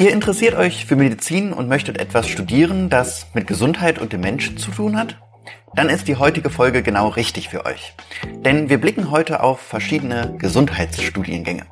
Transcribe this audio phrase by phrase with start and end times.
[0.00, 4.58] Ihr interessiert euch für Medizin und möchtet etwas studieren, das mit Gesundheit und dem Menschen
[4.58, 5.16] zu tun hat?
[5.76, 7.94] Dann ist die heutige Folge genau richtig für euch.
[8.44, 11.66] Denn wir blicken heute auf verschiedene Gesundheitsstudiengänge.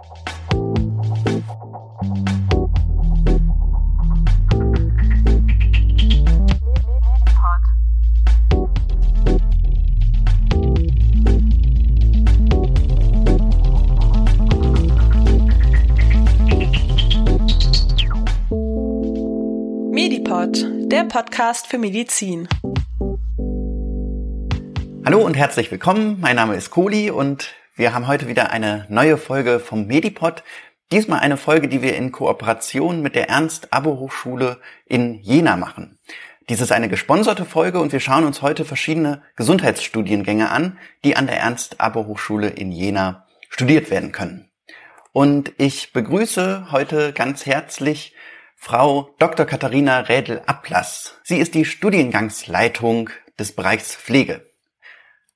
[20.93, 22.47] Der Podcast für Medizin.
[25.07, 26.19] Hallo und herzlich willkommen.
[26.21, 30.45] Mein Name ist Kohli und wir haben heute wieder eine neue Folge vom Medipod.
[30.93, 35.99] Diesmal eine Folge, die wir in Kooperation mit der Ernst-Abo-Hochschule in Jena machen.
[36.51, 41.27] Dies ist eine gesponserte Folge und wir schauen uns heute verschiedene Gesundheitsstudiengänge an, die an
[41.27, 44.51] der Ernst-Abo-Hochschule in Jena studiert werden können.
[45.13, 48.15] Und ich begrüße heute ganz herzlich
[48.65, 49.45] Frau Dr.
[49.45, 51.19] Katharina Rädel-Ablass.
[51.25, 54.47] Sie ist die Studiengangsleitung des Bereichs Pflege.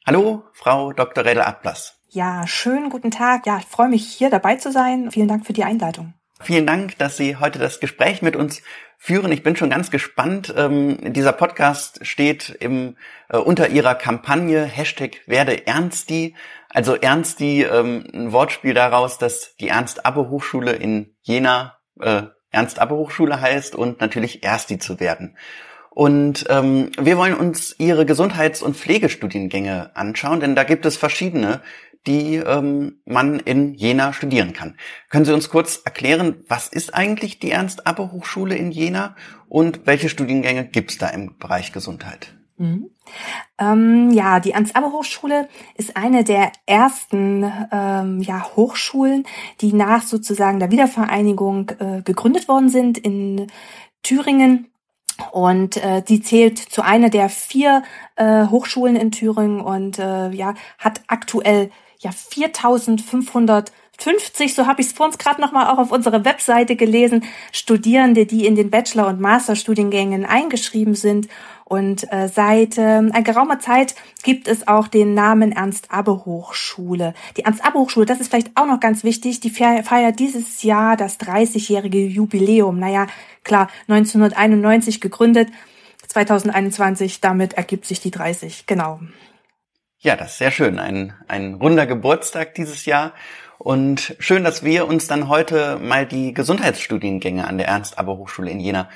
[0.07, 1.25] Hallo, Frau Dr.
[1.25, 2.01] Rädel-Ablass.
[2.09, 3.45] Ja, schönen guten Tag.
[3.45, 5.11] Ja, ich freue mich, hier dabei zu sein.
[5.11, 6.15] Vielen Dank für die Einleitung.
[6.41, 8.63] Vielen Dank, dass Sie heute das Gespräch mit uns
[8.97, 9.33] führen.
[9.33, 10.55] Ich bin schon ganz gespannt.
[10.57, 12.97] Ähm, dieser Podcast steht im,
[13.29, 16.37] äh, unter Ihrer Kampagne Hashtag werde Ernsti.
[16.69, 22.23] Also Ernsti, ähm, ein Wortspiel daraus, dass die Ernst-Abbe-Hochschule in Jena äh,
[22.57, 25.37] Ernst-Abbe-Hochschule heißt und natürlich Ersti zu werden.
[25.91, 31.63] Und ähm, wir wollen uns Ihre Gesundheits- und Pflegestudiengänge anschauen, denn da gibt es verschiedene,
[32.07, 34.77] die ähm, man in Jena studieren kann.
[35.09, 39.17] Können Sie uns kurz erklären, was ist eigentlich die Ernst-Abbe-Hochschule in Jena
[39.49, 42.35] und welche Studiengänge gibt es da im Bereich Gesundheit?
[42.59, 42.91] Mhm.
[43.59, 49.25] Ähm, ja, die Ernst-Abbe-Hochschule ist eine der ersten ähm, ja, Hochschulen,
[49.61, 53.49] die nach sozusagen der Wiedervereinigung äh, gegründet worden sind in
[54.03, 54.69] Thüringen.
[55.33, 57.83] Und äh, die zählt zu einer der vier
[58.17, 64.89] äh, Hochschulen in Thüringen und äh, ja hat aktuell ja 4.500 50, so habe ich
[64.89, 69.09] es vor uns gerade nochmal auch auf unserer Webseite gelesen, Studierende, die in den Bachelor-
[69.09, 71.29] und Masterstudiengängen eingeschrieben sind.
[71.69, 77.13] Und äh, seit äh, geraumer Zeit gibt es auch den Namen Ernst-Abbe-Hochschule.
[77.37, 81.99] Die Ernst-Abbe-Hochschule, das ist vielleicht auch noch ganz wichtig, die feiert dieses Jahr das 30-jährige
[82.07, 82.79] Jubiläum.
[82.79, 83.09] Naja,
[83.43, 85.49] klar, 1991 gegründet,
[86.07, 89.01] 2021, damit ergibt sich die 30, genau.
[89.99, 90.79] Ja, das ist sehr schön.
[90.79, 93.13] Ein, ein runder Geburtstag dieses Jahr.
[93.59, 98.89] Und schön, dass wir uns dann heute mal die Gesundheitsstudiengänge an der Ernst-Aber-Hochschule in Jena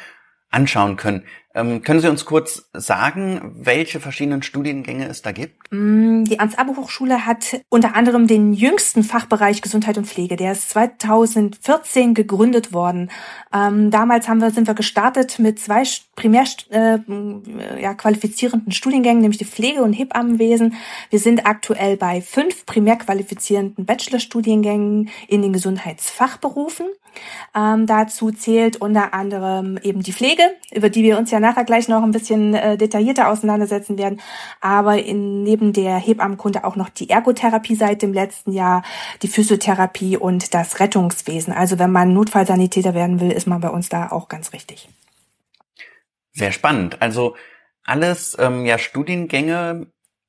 [0.51, 1.25] anschauen können.
[1.53, 5.73] Ähm, können Sie uns kurz sagen, welche verschiedenen Studiengänge es da gibt?
[5.73, 10.37] Mm, die Ernst-Abbe-Hochschule hat unter anderem den jüngsten Fachbereich Gesundheit und Pflege.
[10.37, 13.11] Der ist 2014 gegründet worden.
[13.53, 15.83] Ähm, damals haben wir, sind wir gestartet mit zwei
[16.15, 16.99] primär äh,
[17.81, 20.75] ja, qualifizierenden Studiengängen, nämlich die Pflege- und Hebammenwesen.
[21.11, 26.87] Wir sind aktuell bei fünf primär qualifizierenden Bachelorstudiengängen in den Gesundheitsfachberufen.
[27.55, 31.89] Ähm, dazu zählt unter anderem eben die Pflege, über die wir uns ja nachher gleich
[31.89, 34.21] noch ein bisschen äh, detaillierter auseinandersetzen werden.
[34.61, 38.83] Aber in, neben der Hebammenkunde auch noch die Ergotherapie seit dem letzten Jahr,
[39.23, 41.53] die Physiotherapie und das Rettungswesen.
[41.53, 44.89] Also wenn man Notfallsanitäter werden will, ist man bei uns da auch ganz richtig.
[46.33, 47.03] Sehr spannend.
[47.03, 47.37] Also
[47.85, 49.87] alles ähm, ja Studiengänge,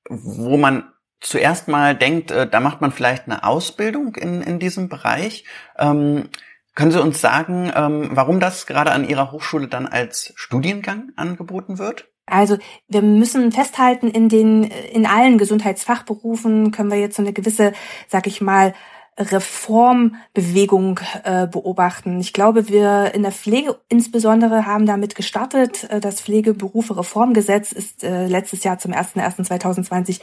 [0.10, 0.92] wo man
[1.22, 5.46] zuerst mal denkt, äh, da macht man vielleicht eine Ausbildung in, in diesem Bereich.
[5.78, 6.30] Ähm,
[6.76, 11.78] können Sie uns sagen, ähm, warum das gerade an Ihrer Hochschule dann als Studiengang angeboten
[11.78, 12.08] wird?
[12.26, 17.74] Also wir müssen festhalten, in den in allen Gesundheitsfachberufen können wir jetzt so eine gewisse,
[18.08, 18.74] sag ich mal,
[19.18, 22.20] Reformbewegung äh, beobachten.
[22.20, 25.84] Ich glaube, wir in der Pflege insbesondere haben damit gestartet.
[25.90, 30.22] Äh, das Pflegeberufe Reformgesetz ist äh, letztes Jahr zum 01.01.2020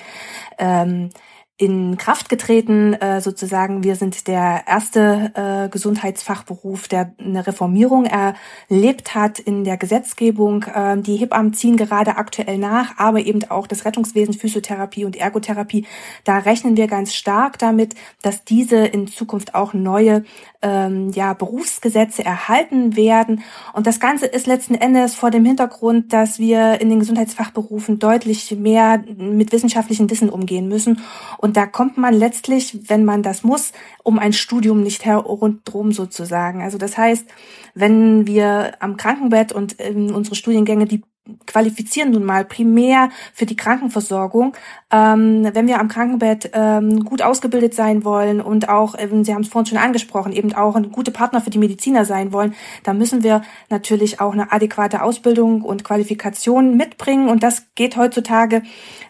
[0.59, 1.11] ähm,
[1.59, 3.83] in Kraft getreten, äh, sozusagen.
[3.83, 10.63] Wir sind der erste äh, Gesundheitsfachberuf, der eine Reformierung erlebt hat in der Gesetzgebung.
[10.63, 15.85] Äh, die Hebammen ziehen gerade aktuell nach, aber eben auch das Rettungswesen, Physiotherapie und Ergotherapie.
[16.23, 20.23] Da rechnen wir ganz stark damit, dass diese in Zukunft auch neue
[20.61, 23.43] ähm, ja, Berufsgesetze erhalten werden.
[23.75, 28.51] Und das Ganze ist letzten Endes vor dem Hintergrund, dass wir in den Gesundheitsfachberufen deutlich
[28.59, 31.01] mehr mit wissenschaftlichem Wissen umgehen müssen.
[31.39, 33.73] Und da kommt man letztlich, wenn man das muss,
[34.03, 36.63] um ein Studium nicht herundrum sozusagen.
[36.63, 37.27] Also das heißt,
[37.75, 41.03] wenn wir am Krankenbett und in unsere Studiengänge, die
[41.47, 44.55] qualifizieren nun mal primär für die Krankenversorgung.
[44.91, 49.43] Ähm, wenn wir am Krankenbett ähm, gut ausgebildet sein wollen und auch, ähm, Sie haben
[49.43, 52.55] es vorhin schon angesprochen, eben auch ein gute Partner für die Mediziner sein wollen,
[52.85, 57.29] dann müssen wir natürlich auch eine adäquate Ausbildung und Qualifikation mitbringen.
[57.29, 58.63] Und das geht heutzutage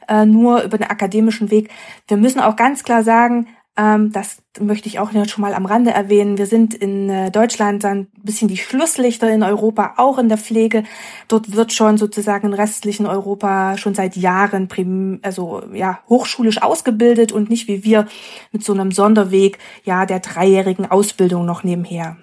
[0.08, 1.70] äh, nur über den akademischen Weg.
[2.08, 3.46] Wir müssen auch ganz klar sagen,
[3.78, 6.36] das möchte ich auch schon mal am Rande erwähnen.
[6.36, 10.36] Wir sind in äh, Deutschland dann ein bisschen die Schlusslichter in Europa, auch in der
[10.36, 10.82] Pflege.
[11.28, 17.30] Dort wird schon sozusagen im restlichen Europa schon seit Jahren prim, also ja hochschulisch ausgebildet
[17.30, 18.08] und nicht wie wir
[18.50, 22.16] mit so einem Sonderweg ja der dreijährigen Ausbildung noch nebenher.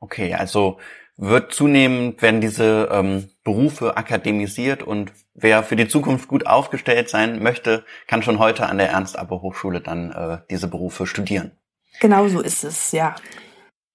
[0.00, 0.78] Okay, also
[1.16, 7.42] wird zunehmend werden diese ähm, Berufe akademisiert und wer für die Zukunft gut aufgestellt sein
[7.42, 11.52] möchte, kann schon heute an der Ernst-Abbe-Hochschule dann äh, diese Berufe studieren.
[12.00, 13.14] Genau so ist es, ja.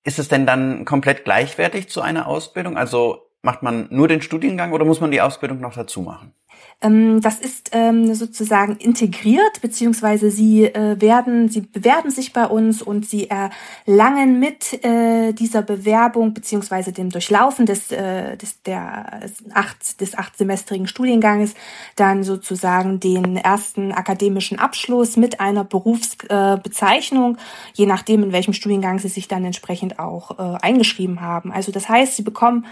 [0.04, 2.78] Ist es denn dann komplett gleichwertig zu einer Ausbildung?
[2.78, 6.34] Also macht man nur den Studiengang oder muss man die Ausbildung noch dazu machen?
[6.80, 12.84] Ähm, das ist ähm, sozusagen integriert, beziehungsweise sie äh, werden, sie bewerben sich bei uns
[12.84, 19.22] und sie erlangen mit äh, dieser Bewerbung beziehungsweise dem Durchlaufen des, äh, des, der
[19.56, 21.56] acht, des achtsemestrigen Studienganges
[21.96, 27.38] dann sozusagen den ersten akademischen Abschluss mit einer Berufsbezeichnung,
[27.74, 31.52] je nachdem, in welchem Studiengang sie sich dann entsprechend auch eingeschrieben haben.
[31.52, 32.66] Also das heißt, sie bekommen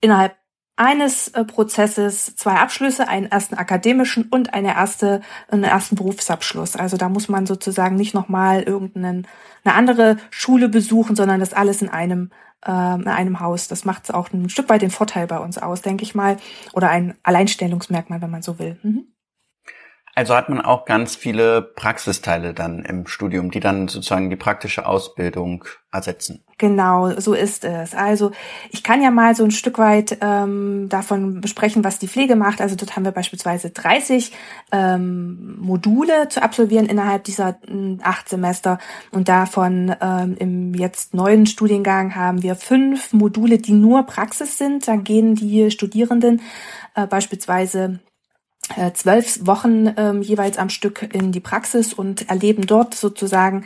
[0.00, 0.34] innerhalb
[0.76, 6.76] eines äh, Prozesses zwei Abschlüsse, einen ersten akademischen und eine erste, einen ersten Berufsabschluss.
[6.76, 9.22] Also da muss man sozusagen nicht nochmal irgendeine
[9.64, 12.30] eine andere Schule besuchen, sondern das alles in einem,
[12.66, 13.68] äh, in einem Haus.
[13.68, 16.36] Das macht auch ein Stück weit den Vorteil bei uns aus, denke ich mal.
[16.72, 18.78] Oder ein Alleinstellungsmerkmal, wenn man so will.
[18.82, 19.08] Mhm.
[20.16, 24.86] Also hat man auch ganz viele Praxisteile dann im Studium, die dann sozusagen die praktische
[24.86, 26.43] Ausbildung ersetzen.
[26.56, 27.94] Genau, so ist es.
[27.94, 28.30] Also
[28.70, 32.60] ich kann ja mal so ein Stück weit ähm, davon besprechen, was die Pflege macht.
[32.60, 34.32] Also dort haben wir beispielsweise 30
[34.70, 38.78] ähm, Module zu absolvieren innerhalb dieser äh, acht Semester
[39.10, 44.86] und davon ähm, im jetzt neuen Studiengang haben wir fünf Module, die nur Praxis sind.
[44.86, 46.40] Da gehen die Studierenden
[46.94, 47.98] äh, beispielsweise
[48.76, 53.64] äh, zwölf Wochen ähm, jeweils am Stück in die Praxis und erleben dort sozusagen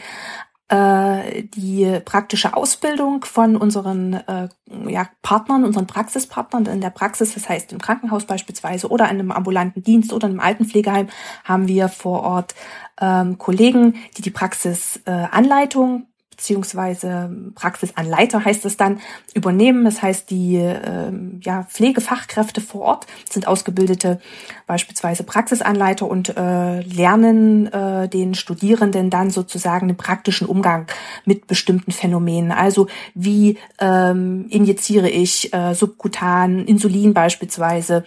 [0.69, 4.49] äh, die praktische Ausbildung von unseren äh,
[4.87, 6.67] ja, Partnern, unseren Praxispartnern.
[6.67, 10.41] In der Praxis, das heißt im Krankenhaus beispielsweise oder in einem ambulanten Dienst oder einem
[10.41, 11.09] Altenpflegeheim,
[11.45, 12.55] haben wir vor Ort
[13.01, 19.01] ähm, Kollegen, die die Praxisanleitung äh, beziehungsweise Praxisanleiter heißt es dann,
[19.35, 19.85] übernehmen.
[19.85, 21.13] Das heißt, die äh,
[21.43, 24.21] ja, Pflegefachkräfte vor Ort sind ausgebildete
[24.69, 30.87] beispielsweise Praxisanleiter und äh, lernen äh, den Studierenden dann sozusagen den praktischen Umgang
[31.25, 32.53] mit bestimmten Phänomenen.
[32.53, 38.05] Also wie ähm, injiziere ich äh, subkutan Insulin beispielsweise,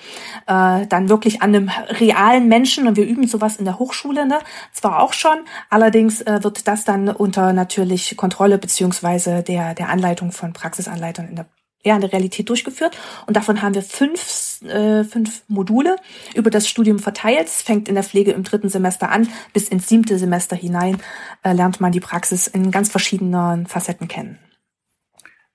[0.48, 1.69] äh, dann wirklich an einem
[2.00, 4.39] realen Menschen und wir üben sowas in der Hochschule, ne?
[4.72, 5.39] zwar auch schon,
[5.69, 11.35] allerdings äh, wird das dann unter natürlich Kontrolle beziehungsweise der, der Anleitung von Praxisanleitern in
[11.38, 11.47] der
[11.83, 12.95] ja, in der Realität durchgeführt.
[13.25, 15.95] Und davon haben wir fünf, äh, fünf Module
[16.35, 17.47] über das Studium verteilt.
[17.47, 19.27] Es fängt in der Pflege im dritten Semester an.
[19.51, 21.01] Bis ins siebte Semester hinein
[21.41, 24.38] äh, lernt man die Praxis in ganz verschiedenen Facetten kennen.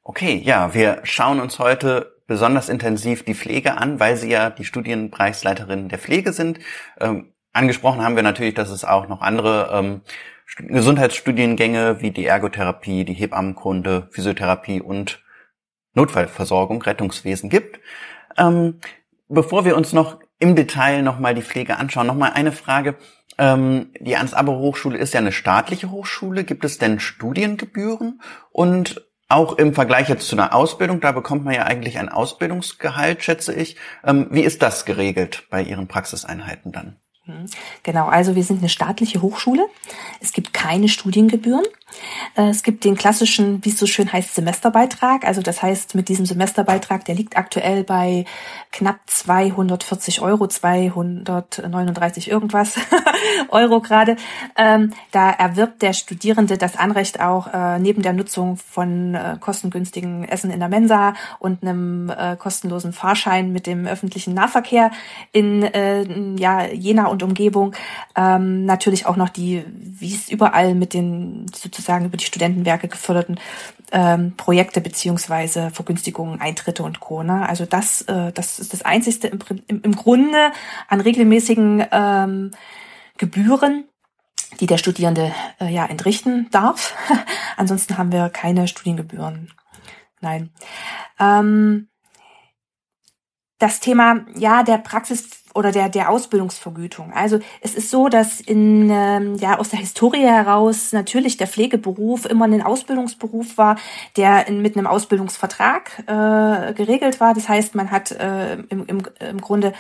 [0.03, 4.65] Okay, ja, wir schauen uns heute besonders intensiv die Pflege an, weil Sie ja die
[4.65, 6.59] Studienbereichsleiterin der Pflege sind.
[6.99, 10.01] Ähm, angesprochen haben wir natürlich, dass es auch noch andere ähm,
[10.57, 15.23] Gesundheitsstudiengänge wie die Ergotherapie, die Hebammenkunde, Physiotherapie und
[15.95, 17.81] Notfallversorgung, Rettungswesen gibt.
[18.37, 18.81] Ähm,
[19.29, 22.97] bevor wir uns noch im Detail nochmal die Pflege anschauen, nochmal eine Frage.
[23.39, 26.45] Ähm, die Ernst-Abbe-Hochschule ist ja eine staatliche Hochschule.
[26.45, 28.21] Gibt es denn Studiengebühren?
[28.53, 33.25] Und auch im Vergleich jetzt zu einer Ausbildung, da bekommt man ja eigentlich ein Ausbildungsgehalt,
[33.25, 33.77] schätze ich.
[34.05, 37.01] Ähm, wie ist das geregelt bei Ihren Praxiseinheiten dann?
[37.83, 39.67] Genau, also wir sind eine staatliche Hochschule.
[40.21, 41.65] Es gibt keine Studiengebühren.
[42.37, 45.25] Äh, es gibt den klassischen, wie es so schön heißt, Semesterbeitrag.
[45.25, 48.25] Also das heißt, mit diesem Semesterbeitrag, der liegt aktuell bei
[48.73, 52.75] knapp 240 Euro, 239 irgendwas
[53.49, 54.17] Euro gerade.
[54.57, 60.25] Ähm, da erwirbt der Studierende das Anrecht auch äh, neben der Nutzung von äh, kostengünstigen
[60.25, 64.91] Essen in der Mensa und einem äh, kostenlosen Fahrschein mit dem öffentlichen Nahverkehr
[65.33, 66.05] in äh,
[66.39, 67.75] ja, Jena und Umgebung
[68.15, 73.39] ähm, natürlich auch noch die, wie es überall mit den sozusagen über die Studentenwerke geförderten
[73.93, 77.23] ähm, Projekte beziehungsweise Vergünstigungen, Eintritte und Co.
[77.23, 77.49] Ne?
[77.49, 80.53] Also das, äh, das ist das Einzigste im, im, im Grunde
[80.89, 82.51] an regelmäßigen ähm,
[83.17, 83.85] Gebühren,
[84.61, 86.95] die der Studierende äh, ja entrichten darf.
[87.57, 89.53] Ansonsten haben wir keine Studiengebühren.
[90.21, 90.51] Nein.
[91.21, 91.89] Ähm,
[93.59, 97.13] das Thema ja der Praxis oder der der Ausbildungsvergütung.
[97.13, 102.27] Also es ist so, dass in ähm, ja aus der Historie heraus natürlich der Pflegeberuf
[102.27, 103.77] immer ein Ausbildungsberuf war,
[104.17, 107.35] der in, mit einem Ausbildungsvertrag äh, geregelt war.
[107.35, 109.73] Das heißt, man hat äh, im, im, im Grunde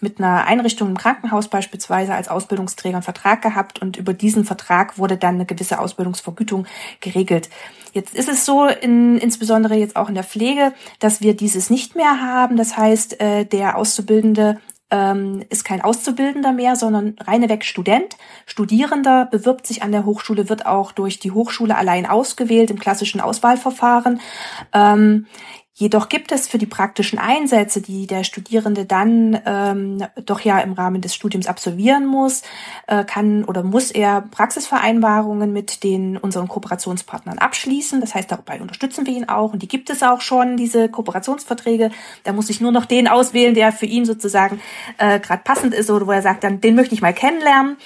[0.00, 4.98] mit einer Einrichtung im Krankenhaus beispielsweise als Ausbildungsträger einen Vertrag gehabt und über diesen Vertrag
[4.98, 6.66] wurde dann eine gewisse Ausbildungsvergütung
[7.00, 7.50] geregelt.
[7.92, 11.94] Jetzt ist es so, in, insbesondere jetzt auch in der Pflege, dass wir dieses nicht
[11.94, 12.56] mehr haben.
[12.56, 14.58] Das heißt, äh, der Auszubildende
[14.94, 18.16] ähm, ist kein Auszubildender mehr, sondern reineweg Student.
[18.46, 23.20] Studierender bewirbt sich an der Hochschule, wird auch durch die Hochschule allein ausgewählt im klassischen
[23.20, 24.20] Auswahlverfahren.
[24.72, 25.26] Ähm,
[25.76, 30.72] Jedoch gibt es für die praktischen Einsätze, die der Studierende dann ähm, doch ja im
[30.72, 32.42] Rahmen des Studiums absolvieren muss,
[32.86, 38.00] äh, kann oder muss er Praxisvereinbarungen mit den unseren Kooperationspartnern abschließen.
[38.00, 41.90] Das heißt, dabei unterstützen wir ihn auch und die gibt es auch schon, diese Kooperationsverträge.
[42.22, 44.60] Da muss ich nur noch den auswählen, der für ihn sozusagen
[44.98, 47.78] äh, gerade passend ist oder wo er sagt, dann den möchte ich mal kennenlernen.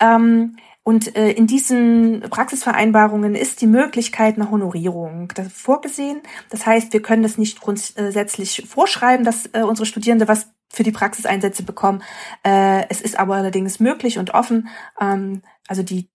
[0.00, 6.20] Ähm, und äh, in diesen Praxisvereinbarungen ist die Möglichkeit einer Honorierung vorgesehen.
[6.48, 10.92] Das heißt, wir können das nicht grundsätzlich vorschreiben, dass äh, unsere Studierende was für die
[10.92, 12.04] Praxiseinsätze bekommen.
[12.44, 14.68] Äh, es ist aber allerdings möglich und offen.
[15.00, 16.08] Ähm, also die,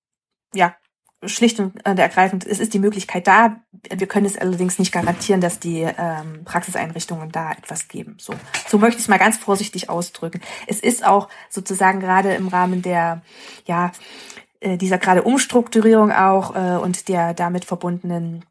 [0.53, 0.73] ja,
[1.25, 3.57] schlicht und ergreifend, es ist die Möglichkeit da.
[3.89, 8.15] Wir können es allerdings nicht garantieren, dass die ähm, Praxiseinrichtungen da etwas geben.
[8.19, 8.33] So,
[8.67, 10.41] so möchte ich es mal ganz vorsichtig ausdrücken.
[10.65, 13.21] Es ist auch sozusagen gerade im Rahmen der,
[13.65, 13.91] ja,
[14.61, 18.45] äh, dieser gerade Umstrukturierung auch äh, und der damit verbundenen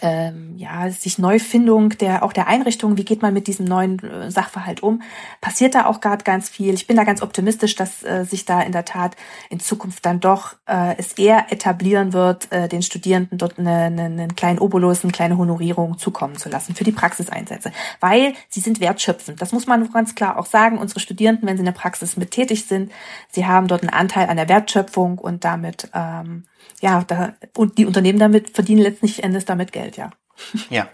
[0.00, 4.30] ähm, ja, sich Neufindung der auch der Einrichtung, wie geht man mit diesem neuen äh,
[4.30, 5.02] Sachverhalt um,
[5.40, 6.74] passiert da auch gerade ganz viel.
[6.74, 9.16] Ich bin da ganz optimistisch, dass äh, sich da in der Tat
[9.50, 14.04] in Zukunft dann doch äh, es eher etablieren wird, äh, den Studierenden dort eine, eine,
[14.04, 18.80] einen kleinen Obolus, eine kleine Honorierung zukommen zu lassen für die Praxiseinsätze, weil sie sind
[18.80, 19.40] wertschöpfend.
[19.40, 20.78] Das muss man ganz klar auch sagen.
[20.78, 22.92] Unsere Studierenden, wenn sie in der Praxis mit tätig sind,
[23.28, 26.44] sie haben dort einen Anteil an der Wertschöpfung und damit ähm,
[26.80, 30.10] ja, da, und die Unternehmen damit verdienen letztlich Endes damit Geld, ja.
[30.70, 30.88] Ja.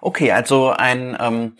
[0.00, 1.56] Okay, also ein, ähm,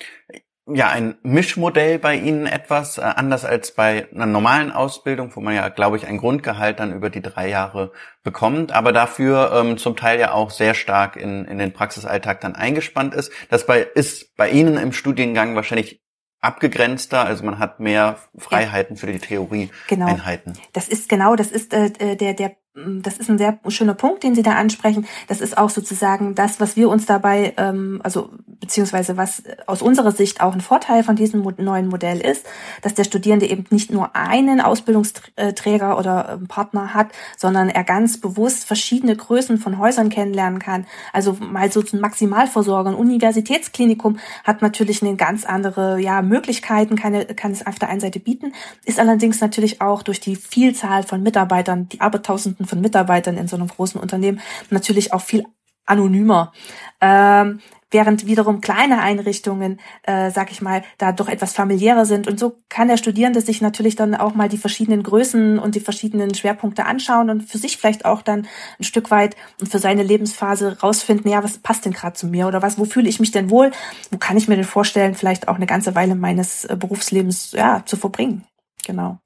[0.66, 5.54] ja, ein Mischmodell bei Ihnen etwas, äh, anders als bei einer normalen Ausbildung, wo man
[5.54, 7.92] ja, glaube ich, ein Grundgehalt dann über die drei Jahre
[8.22, 12.54] bekommt, aber dafür ähm, zum Teil ja auch sehr stark in, in den Praxisalltag dann
[12.54, 13.30] eingespannt ist.
[13.50, 16.02] Das bei, ist bei Ihnen im Studiengang wahrscheinlich
[16.40, 20.52] abgegrenzter, also man hat mehr Freiheiten für die Theorieeinheiten.
[20.52, 20.66] Genau.
[20.72, 24.34] Das ist genau, das ist äh, der der das ist ein sehr schöner Punkt, den
[24.34, 25.06] Sie da ansprechen.
[25.28, 30.10] Das ist auch sozusagen das, was wir uns dabei, ähm, also beziehungsweise was aus unserer
[30.10, 32.44] Sicht auch ein Vorteil von diesem neuen Modell ist,
[32.82, 38.20] dass der Studierende eben nicht nur einen Ausbildungsträger oder ähm, Partner hat, sondern er ganz
[38.20, 40.84] bewusst verschiedene Größen von Häusern kennenlernen kann.
[41.12, 47.24] Also mal so zum Maximalversorger, ein Universitätsklinikum hat natürlich eine ganz andere ja, Möglichkeiten, kann,
[47.36, 48.52] kann es auf der einen Seite bieten,
[48.84, 53.48] ist allerdings natürlich auch durch die Vielzahl von Mitarbeitern, die Abertausenden Hunderten von Mitarbeitern in
[53.48, 54.40] so einem großen Unternehmen
[54.70, 55.44] natürlich auch viel
[55.86, 56.52] anonymer.
[57.00, 62.26] Ähm, während wiederum kleine Einrichtungen, äh, sag ich mal, da doch etwas familiärer sind.
[62.26, 65.80] Und so kann der Studierende sich natürlich dann auch mal die verschiedenen Größen und die
[65.80, 68.48] verschiedenen Schwerpunkte anschauen und für sich vielleicht auch dann
[68.80, 72.48] ein Stück weit und für seine Lebensphase rausfinden, ja, was passt denn gerade zu mir
[72.48, 73.70] oder was, wo fühle ich mich denn wohl?
[74.10, 77.84] Wo kann ich mir denn vorstellen, vielleicht auch eine ganze Weile meines äh, Berufslebens ja
[77.84, 78.44] zu verbringen?
[78.86, 79.18] Genau.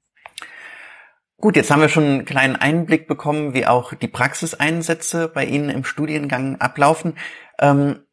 [1.41, 5.69] Gut, jetzt haben wir schon einen kleinen Einblick bekommen, wie auch die Praxiseinsätze bei Ihnen
[5.69, 7.15] im Studiengang ablaufen.
[7.61, 8.03] Ähm,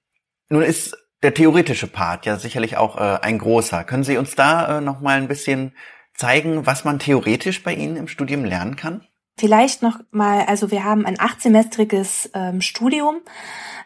[0.49, 3.83] nun ist der theoretische Part ja sicherlich auch äh, ein großer.
[3.83, 5.73] Können Sie uns da äh, noch mal ein bisschen
[6.15, 9.05] zeigen, was man theoretisch bei Ihnen im Studium lernen kann?
[9.37, 13.17] Vielleicht noch mal, also wir haben ein achtsemestriges ähm, Studium.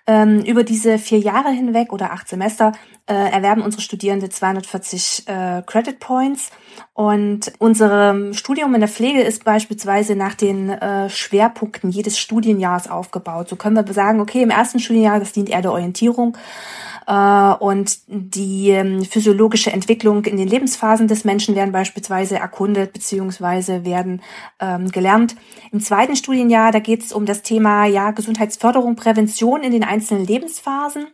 [0.07, 2.73] Ähm, über diese vier Jahre hinweg oder acht Semester
[3.07, 6.51] äh, erwerben unsere Studierende 240 äh, Credit Points.
[6.93, 13.49] Und unser Studium in der Pflege ist beispielsweise nach den äh, Schwerpunkten jedes Studienjahres aufgebaut.
[13.49, 16.37] So können wir sagen, okay, im ersten Studienjahr, das dient eher der Orientierung
[17.07, 23.85] äh, und die ähm, physiologische Entwicklung in den Lebensphasen des Menschen werden beispielsweise erkundet beziehungsweise
[23.85, 24.23] werden
[24.61, 25.37] ähm, gelernt.
[25.73, 30.27] Im zweiten Studienjahr, da geht es um das Thema ja, Gesundheitsförderung, Prävention in den einzelnen
[30.27, 31.09] Lebensphasen.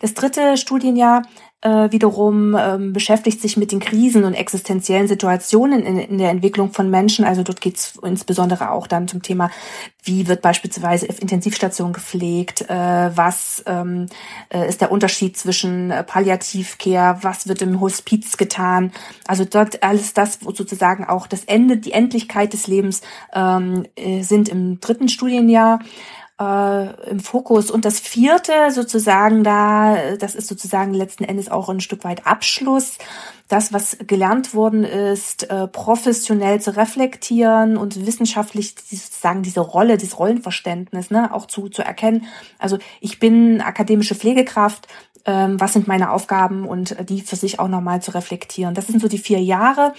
[0.00, 1.22] Das dritte Studienjahr
[1.62, 6.72] äh, wiederum ähm, beschäftigt sich mit den Krisen und existenziellen Situationen in, in der Entwicklung
[6.72, 7.24] von Menschen.
[7.24, 9.50] Also dort geht es insbesondere auch dann zum Thema,
[10.02, 14.06] wie wird beispielsweise Intensivstation gepflegt, äh, was ähm,
[14.52, 18.92] äh, ist der Unterschied zwischen äh, Palliativcare, was wird im Hospiz getan.
[19.28, 23.02] Also dort alles das, wo sozusagen auch das Ende, die Endlichkeit des Lebens
[23.32, 25.78] ähm, äh, sind im dritten Studienjahr.
[26.42, 27.70] Äh, im Fokus.
[27.70, 32.98] Und das vierte sozusagen da, das ist sozusagen letzten Endes auch ein Stück weit Abschluss.
[33.48, 40.18] Das, was gelernt worden ist, äh, professionell zu reflektieren und wissenschaftlich sozusagen diese Rolle, dieses
[40.18, 42.24] Rollenverständnis ne, auch zu, zu erkennen.
[42.58, 44.88] Also ich bin akademische Pflegekraft,
[45.24, 48.74] ähm, was sind meine Aufgaben und die für sich auch nochmal zu reflektieren.
[48.74, 49.94] Das sind so die vier Jahre.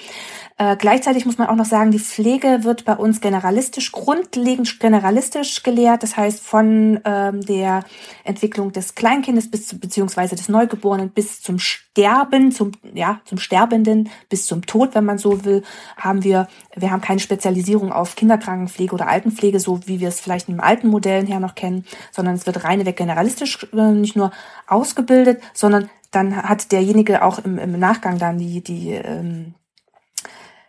[0.58, 5.63] Äh, gleichzeitig muss man auch noch sagen, die Pflege wird bei uns generalistisch, grundlegend generalistisch
[5.63, 6.03] gelehrt.
[6.03, 7.84] Das heißt, von ähm, der
[8.24, 14.10] Entwicklung des Kleinkindes bis zu, beziehungsweise des Neugeborenen bis zum Sterben, zum, ja, zum Sterbenden,
[14.30, 15.63] bis zum Tod, wenn man so will,
[15.98, 20.50] haben wir, wir haben keine Spezialisierung auf Kinderkrankenpflege oder Altenpflege, so wie wir es vielleicht
[20.50, 24.32] in alten Modellen her noch kennen, sondern es wird reineweg generalistisch äh, nicht nur
[24.68, 25.12] ausgebildet,
[25.53, 29.55] sondern dann hat derjenige auch im, im Nachgang dann die, die ähm,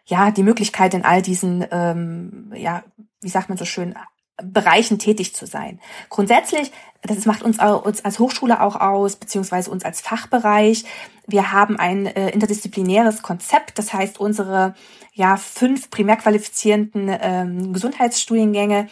[0.06, 2.82] ja die Möglichkeit in all diesen ähm, ja
[3.20, 3.94] wie sagt man so schön
[4.42, 5.80] Bereichen tätig zu sein.
[6.08, 6.72] Grundsätzlich,
[7.02, 10.84] das macht uns, uns als Hochschule auch aus, beziehungsweise uns als Fachbereich.
[11.26, 14.74] Wir haben ein äh, interdisziplinäres Konzept, das heißt, unsere
[15.14, 18.88] ja fünf primär qualifizierenden ähm, Gesundheitsstudiengänge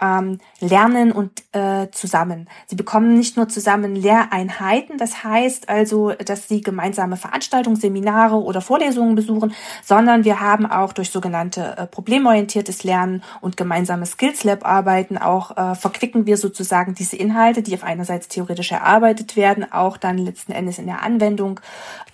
[0.00, 2.48] ähm, lernen und äh, zusammen.
[2.66, 8.62] Sie bekommen nicht nur zusammen Lehreinheiten, das heißt also, dass sie gemeinsame Veranstaltungen, Seminare oder
[8.62, 14.66] Vorlesungen besuchen, sondern wir haben auch durch sogenannte äh, problemorientiertes Lernen und gemeinsame Skills Lab
[14.66, 19.98] Arbeiten auch äh, verquicken wir sozusagen diese Inhalte, die auf einerseits theoretisch erarbeitet werden, auch
[19.98, 21.60] dann letzten Endes in der Anwendung.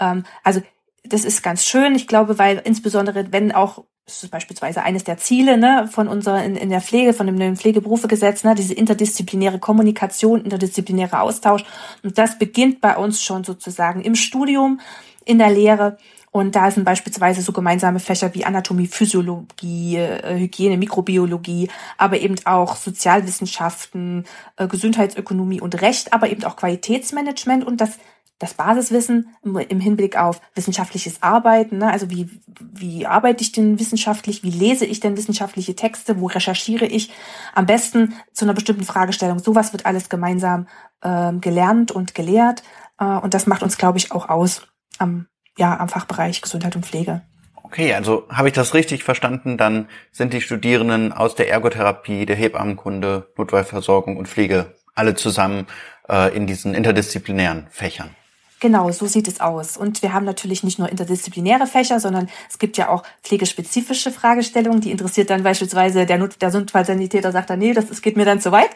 [0.00, 0.62] Ähm, also
[1.04, 1.94] das ist ganz schön.
[1.94, 6.42] Ich glaube, weil insbesondere, wenn auch das ist beispielsweise eines der Ziele ne, von unserer
[6.44, 11.64] in, in der Pflege, von dem neuen Pflegeberufegesetz, ne, diese interdisziplinäre Kommunikation, interdisziplinäre Austausch.
[12.02, 14.80] Und das beginnt bei uns schon sozusagen im Studium,
[15.24, 15.98] in der Lehre.
[16.32, 21.68] Und da sind beispielsweise so gemeinsame Fächer wie Anatomie, Physiologie, äh, Hygiene, Mikrobiologie,
[21.98, 24.24] aber eben auch Sozialwissenschaften,
[24.56, 27.98] äh, Gesundheitsökonomie und Recht, aber eben auch Qualitätsmanagement und das
[28.42, 31.90] das Basiswissen im Hinblick auf wissenschaftliches Arbeiten, ne?
[31.92, 36.86] also wie, wie arbeite ich denn wissenschaftlich, wie lese ich denn wissenschaftliche Texte, wo recherchiere
[36.86, 37.12] ich
[37.54, 39.38] am besten zu einer bestimmten Fragestellung.
[39.38, 40.66] Sowas wird alles gemeinsam
[41.04, 42.64] ähm, gelernt und gelehrt
[42.98, 44.66] äh, und das macht uns, glaube ich, auch aus
[44.98, 45.26] am,
[45.56, 47.22] ja, am Fachbereich Gesundheit und Pflege.
[47.62, 52.36] Okay, also habe ich das richtig verstanden, dann sind die Studierenden aus der Ergotherapie, der
[52.36, 55.66] Hebammenkunde, Notfallversorgung und Pflege alle zusammen
[56.08, 58.14] äh, in diesen interdisziplinären Fächern.
[58.62, 59.76] Genau, so sieht es aus.
[59.76, 64.80] Und wir haben natürlich nicht nur interdisziplinäre Fächer, sondern es gibt ja auch pflegespezifische Fragestellungen,
[64.80, 68.24] die interessiert dann beispielsweise der, Not der Notfallsanitäter sagt dann, nee, das, das geht mir
[68.24, 68.70] dann zu weit.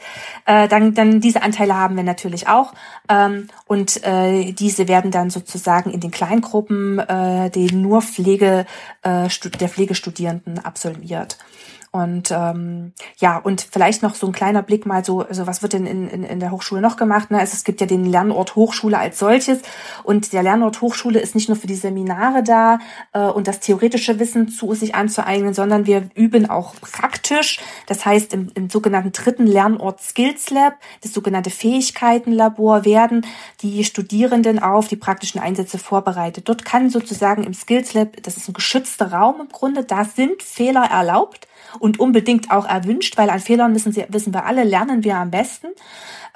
[0.44, 2.74] Äh, dann, dann diese Anteile haben wir natürlich auch.
[3.08, 8.66] Ähm, und äh, diese werden dann sozusagen in den Kleingruppen, äh, den nur Pflege,
[9.02, 9.28] äh,
[9.60, 11.38] der Pflegestudierenden absolviert.
[11.92, 15.72] Und ähm, ja, und vielleicht noch so ein kleiner Blick mal so, also was wird
[15.72, 17.30] denn in, in, in der Hochschule noch gemacht?
[17.30, 17.38] Ne?
[17.38, 19.60] Also es gibt ja den Lernort Hochschule als solches
[20.02, 22.80] und der Lernort Hochschule ist nicht nur für die Seminare da
[23.12, 27.60] äh, und das theoretische Wissen zu sich anzueignen, sondern wir üben auch praktisch.
[27.86, 33.24] Das heißt, im, im sogenannten dritten Lernort Skills Lab, das sogenannte Fähigkeitenlabor, werden
[33.62, 36.48] die Studierenden auf die praktischen Einsätze vorbereitet.
[36.48, 40.42] Dort kann sozusagen im Skills Lab, das ist ein geschützter Raum im Grunde, da sind
[40.42, 41.46] Fehler erlaubt
[41.78, 45.30] und unbedingt auch erwünscht, weil an Fehlern wissen, Sie, wissen wir alle, lernen wir am
[45.30, 45.68] besten.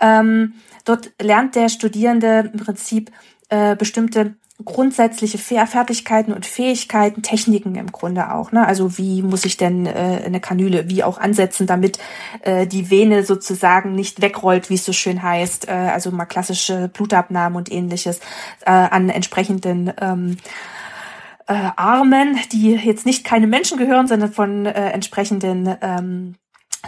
[0.00, 3.10] Ähm, dort lernt der Studierende im Prinzip
[3.48, 8.52] äh, bestimmte grundsätzliche Fertigkeiten und Fähigkeiten, Techniken im Grunde auch.
[8.52, 8.66] Ne?
[8.66, 11.98] Also wie muss ich denn äh, eine Kanüle wie auch ansetzen, damit
[12.42, 15.68] äh, die Vene sozusagen nicht wegrollt, wie es so schön heißt.
[15.68, 18.20] Äh, also mal klassische Blutabnahmen und ähnliches
[18.66, 20.36] äh, an entsprechenden ähm,
[21.50, 26.36] äh, Armen, die jetzt nicht keine Menschen gehören, sondern von äh, entsprechenden ähm,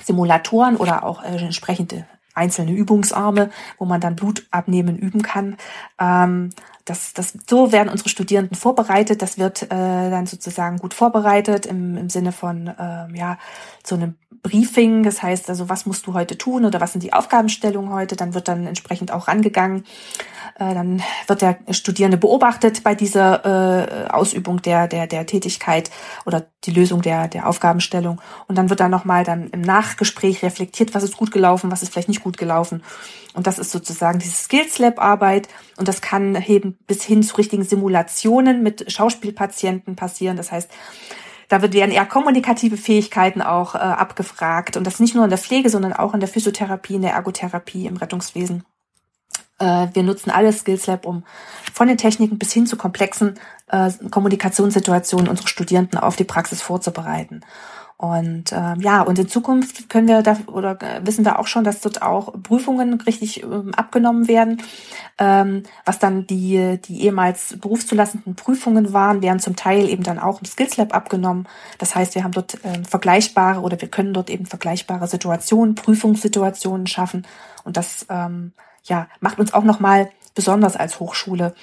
[0.04, 5.56] Simulatoren oder auch äh, entsprechende einzelne Übungsarme, wo man dann Blut abnehmen üben kann.
[5.98, 6.50] Ähm,
[6.84, 9.20] das, das, so werden unsere Studierenden vorbereitet.
[9.20, 13.38] Das wird äh, dann sozusagen gut vorbereitet im, im Sinne von ähm, ja
[13.84, 15.04] so einem Briefing.
[15.04, 18.16] Das heißt also, was musst du heute tun oder was sind die Aufgabenstellungen heute?
[18.16, 19.84] Dann wird dann entsprechend auch rangegangen.
[20.58, 25.90] Äh, dann wird der Studierende beobachtet bei dieser äh, Ausübung der, der, der Tätigkeit
[26.26, 28.20] oder die Lösung der, der Aufgabenstellung.
[28.48, 31.92] Und dann wird dann nochmal dann im Nachgespräch reflektiert, was ist gut gelaufen, was ist
[31.92, 32.82] vielleicht nicht gut gelaufen.
[33.34, 35.48] Und das ist sozusagen diese Skills Lab Arbeit.
[35.76, 40.36] Und das kann eben bis hin zu richtigen Simulationen mit Schauspielpatienten passieren.
[40.36, 40.70] Das heißt,
[41.52, 44.78] da werden eher kommunikative Fähigkeiten auch äh, abgefragt.
[44.78, 47.84] Und das nicht nur in der Pflege, sondern auch in der Physiotherapie, in der Ergotherapie,
[47.84, 48.64] im Rettungswesen.
[49.58, 51.24] Äh, wir nutzen alle Skills Lab, um
[51.74, 57.42] von den Techniken bis hin zu komplexen äh, Kommunikationssituationen unsere Studierenden auf die Praxis vorzubereiten.
[58.02, 61.62] Und äh, ja, und in Zukunft können wir da oder äh, wissen wir auch schon,
[61.62, 64.60] dass dort auch Prüfungen richtig ähm, abgenommen werden,
[65.18, 70.40] ähm, was dann die die ehemals berufszulassenden Prüfungen waren, werden zum Teil eben dann auch
[70.40, 71.46] im Skills Lab abgenommen.
[71.78, 76.88] Das heißt, wir haben dort ähm, vergleichbare oder wir können dort eben vergleichbare Situationen, Prüfungssituationen
[76.88, 77.24] schaffen
[77.62, 81.54] und das ähm, ja macht uns auch noch mal besonders als Hochschule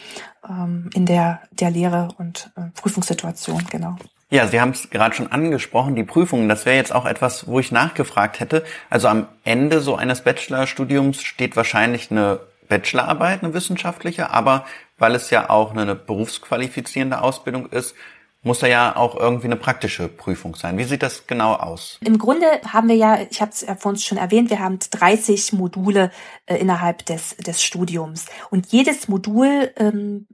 [0.47, 3.97] ähm, in der der Lehre und äh, Prüfungssituation genau.
[4.31, 7.59] Ja, Sie haben es gerade schon angesprochen, die Prüfungen, das wäre jetzt auch etwas, wo
[7.59, 8.63] ich nachgefragt hätte.
[8.89, 14.65] Also am Ende so eines Bachelorstudiums steht wahrscheinlich eine Bachelorarbeit, eine wissenschaftliche, aber
[14.99, 17.95] weil es ja auch eine berufsqualifizierende Ausbildung ist,
[18.41, 20.77] muss da ja auch irgendwie eine praktische Prüfung sein.
[20.77, 21.97] Wie sieht das genau aus?
[22.01, 26.11] Im Grunde haben wir ja, ich habe es vorhin schon erwähnt, wir haben 30 Module
[26.45, 28.27] äh, innerhalb des, des Studiums.
[28.49, 30.27] Und jedes Modul ähm,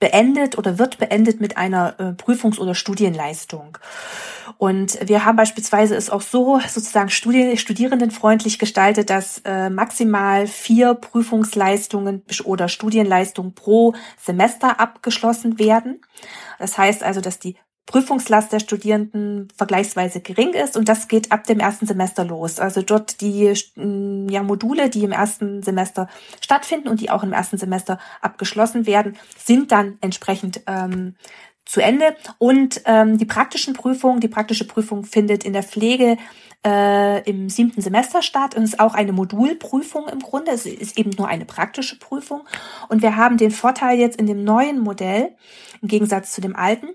[0.00, 3.78] beendet oder wird beendet mit einer äh, Prüfungs- oder Studienleistung.
[4.58, 10.94] Und wir haben beispielsweise es auch so sozusagen Studi studierendenfreundlich gestaltet, dass äh, maximal vier
[10.94, 16.00] Prüfungsleistungen oder Studienleistungen pro Semester abgeschlossen werden.
[16.58, 17.56] Das heißt also, dass die
[17.90, 22.60] Prüfungslast der Studierenden vergleichsweise gering ist und das geht ab dem ersten Semester los.
[22.60, 26.08] Also dort die mm, ja, Module, die im ersten Semester
[26.40, 31.16] stattfinden und die auch im ersten Semester abgeschlossen werden, sind dann entsprechend ähm,
[31.64, 32.14] zu Ende.
[32.38, 36.16] Und ähm, die praktischen Prüfungen, die praktische Prüfung findet in der Pflege
[36.64, 40.52] äh, im siebten Semester statt und ist auch eine Modulprüfung im Grunde.
[40.52, 42.42] Es ist eben nur eine praktische Prüfung.
[42.88, 45.34] Und wir haben den Vorteil jetzt in dem neuen Modell,
[45.82, 46.90] im Gegensatz zu dem alten,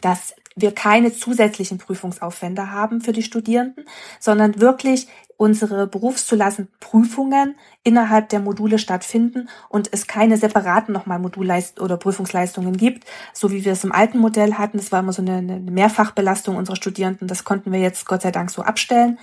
[0.00, 3.84] dass wir keine zusätzlichen Prüfungsaufwände haben für die Studierenden,
[4.18, 11.80] sondern wirklich unsere berufszulassenden Prüfungen innerhalb der Module stattfinden und es keine separaten nochmal Modulleist
[11.80, 14.76] oder Prüfungsleistungen gibt, so wie wir es im alten Modell hatten.
[14.76, 17.26] Das war immer so eine, eine Mehrfachbelastung unserer Studierenden.
[17.26, 19.18] Das konnten wir jetzt Gott sei Dank so abstellen.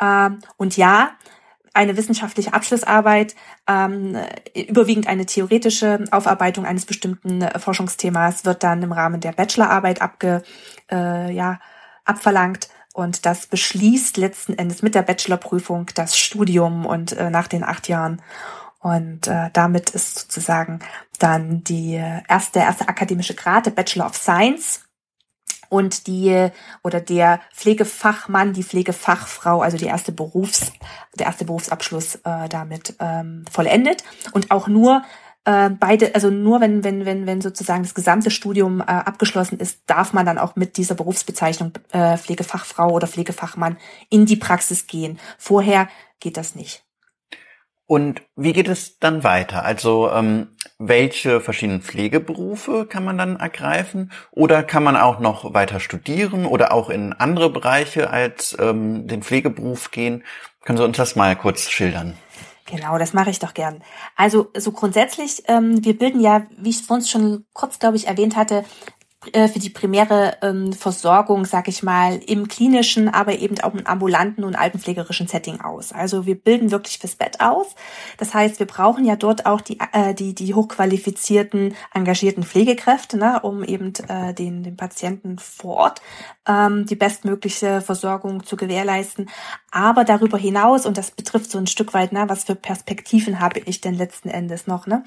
[0.00, 1.10] Ähm, und ja,
[1.72, 3.34] eine wissenschaftliche Abschlussarbeit,
[3.68, 4.16] ähm,
[4.54, 10.42] überwiegend eine theoretische Aufarbeitung eines bestimmten äh, Forschungsthemas wird dann im Rahmen der Bachelorarbeit abge,
[10.90, 11.60] äh, ja,
[12.04, 12.68] abverlangt.
[12.92, 17.88] Und das beschließt letzten Endes mit der Bachelorprüfung das Studium und äh, nach den acht
[17.88, 18.20] Jahren.
[18.80, 20.80] Und äh, damit ist sozusagen
[21.18, 24.89] dann die erste, der erste akademische Grad, der Bachelor of Science,
[25.70, 26.48] und die
[26.82, 30.72] oder der Pflegefachmann, die Pflegefachfrau, also die erste Berufs,
[31.18, 35.02] der erste Berufsabschluss äh, damit ähm, vollendet und auch nur
[35.46, 39.80] äh, beide, also nur wenn, wenn, wenn, wenn sozusagen das gesamte Studium äh, abgeschlossen ist,
[39.86, 43.78] darf man dann auch mit dieser Berufsbezeichnung äh, Pflegefachfrau oder Pflegefachmann
[44.10, 45.18] in die Praxis gehen.
[45.38, 46.84] Vorher geht das nicht.
[47.90, 49.64] Und wie geht es dann weiter?
[49.64, 54.12] Also ähm, welche verschiedenen Pflegeberufe kann man dann ergreifen?
[54.30, 59.24] Oder kann man auch noch weiter studieren oder auch in andere Bereiche als ähm, den
[59.24, 60.22] Pflegeberuf gehen?
[60.64, 62.16] Können Sie uns das mal kurz schildern?
[62.66, 63.82] Genau, das mache ich doch gern.
[64.14, 68.06] Also so grundsätzlich, ähm, wir bilden ja, wie ich es vorhin schon kurz, glaube ich,
[68.06, 68.64] erwähnt hatte,
[69.32, 73.86] äh, für die primäre ähm, Versorgung, sag ich mal, im klinischen, aber eben auch im
[73.86, 75.92] ambulanten und altenpflegerischen Setting aus.
[75.92, 77.66] Also wir bilden wirklich fürs Bett aus.
[78.16, 83.40] Das heißt, wir brauchen ja dort auch die, äh, die, die hochqualifizierten, engagierten Pflegekräfte, ne,
[83.42, 86.02] um eben äh, den, den Patienten vor Ort
[86.48, 89.28] ähm, die bestmögliche Versorgung zu gewährleisten.
[89.70, 93.60] Aber darüber hinaus, und das betrifft so ein Stück weit, ne, was für Perspektiven habe
[93.60, 94.86] ich denn letzten Endes noch?
[94.86, 95.04] Ne?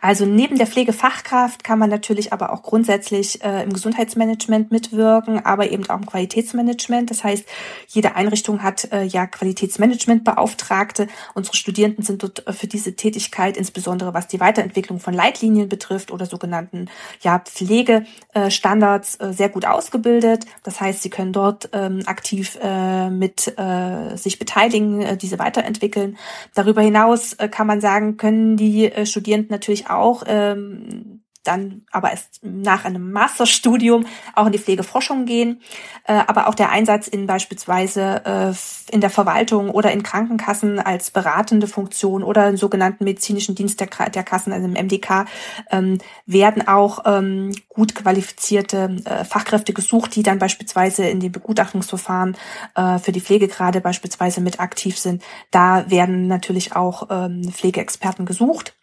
[0.00, 5.44] Also neben der Pflegefachkraft kann man natürlich aber auch grundsätzlich äh, äh, im Gesundheitsmanagement mitwirken,
[5.44, 7.10] aber eben auch im Qualitätsmanagement.
[7.10, 7.44] Das heißt,
[7.88, 11.08] jede Einrichtung hat äh, ja Qualitätsmanagementbeauftragte.
[11.34, 16.10] Unsere Studierenden sind dort äh, für diese Tätigkeit, insbesondere was die Weiterentwicklung von Leitlinien betrifft
[16.10, 16.86] oder sogenannten
[17.20, 20.46] ja, Pflegestandards, äh, sehr gut ausgebildet.
[20.62, 26.16] Das heißt, sie können dort ähm, aktiv äh, mit äh, sich beteiligen, äh, diese weiterentwickeln.
[26.54, 32.10] Darüber hinaus äh, kann man sagen, können die äh, Studierenden natürlich auch ähm, dann aber
[32.10, 35.60] erst nach einem Masterstudium auch in die Pflegeforschung gehen,
[36.06, 41.10] äh, aber auch der Einsatz in beispielsweise äh, in der Verwaltung oder in Krankenkassen als
[41.10, 45.26] beratende Funktion oder im sogenannten medizinischen Dienst der, Kassen, also im MDK,
[45.70, 52.36] ähm, werden auch ähm, gut qualifizierte äh, Fachkräfte gesucht, die dann beispielsweise in den Begutachtungsverfahren
[53.02, 55.22] für die Pflegegrade beispielsweise mit aktiv sind.
[55.50, 58.74] Da werden natürlich auch ähm, Pflegeexperten gesucht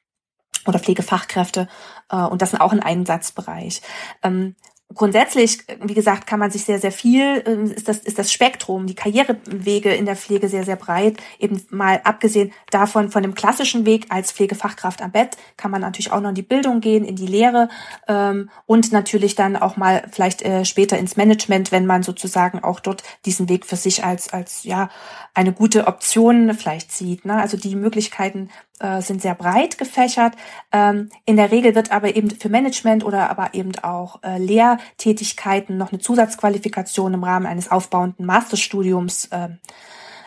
[0.66, 1.68] oder Pflegefachkräfte.
[2.12, 3.82] Äh, und das ist auch ein Einsatzbereich.
[4.24, 4.56] Ähm,
[4.94, 8.88] grundsätzlich, wie gesagt, kann man sich sehr, sehr viel, ähm, ist das, ist das Spektrum,
[8.88, 11.18] die Karrierewege in der Pflege sehr, sehr breit.
[11.38, 16.12] Eben mal abgesehen davon, von dem klassischen Weg als Pflegefachkraft am Bett, kann man natürlich
[16.12, 17.70] auch noch in die Bildung gehen, in die Lehre
[18.08, 22.80] ähm, und natürlich dann auch mal vielleicht äh, später ins Management, wenn man sozusagen auch
[22.80, 24.90] dort diesen Weg für sich als, als ja,
[25.36, 27.26] eine gute Option vielleicht sieht.
[27.26, 27.40] Ne?
[27.40, 30.34] Also die Möglichkeiten äh, sind sehr breit gefächert.
[30.72, 35.78] Ähm, in der Regel wird aber eben für Management oder aber eben auch äh, Lehrtätigkeiten
[35.78, 39.50] noch eine Zusatzqualifikation im Rahmen eines aufbauenden Masterstudiums äh,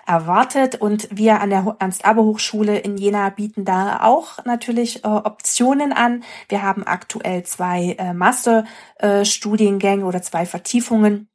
[0.07, 0.81] erwartet.
[0.81, 6.23] Und wir an der Ernst-Abbe-Hochschule in Jena bieten da auch natürlich äh, Optionen an.
[6.49, 11.29] Wir haben aktuell zwei äh, Masterstudiengänge oder zwei Vertiefungen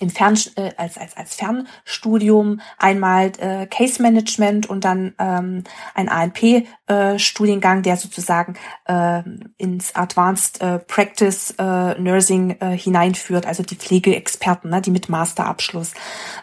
[0.00, 6.08] in Fern, äh, als, als, als Fernstudium einmal äh, Case Management und dann ähm, ein
[6.08, 8.54] ANP-Studiengang, äh, der sozusagen
[8.86, 9.22] äh,
[9.56, 15.94] ins Advanced äh, Practice äh, Nursing äh, hineinführt, also die Pflegeexperten, ne, die mit Masterabschluss.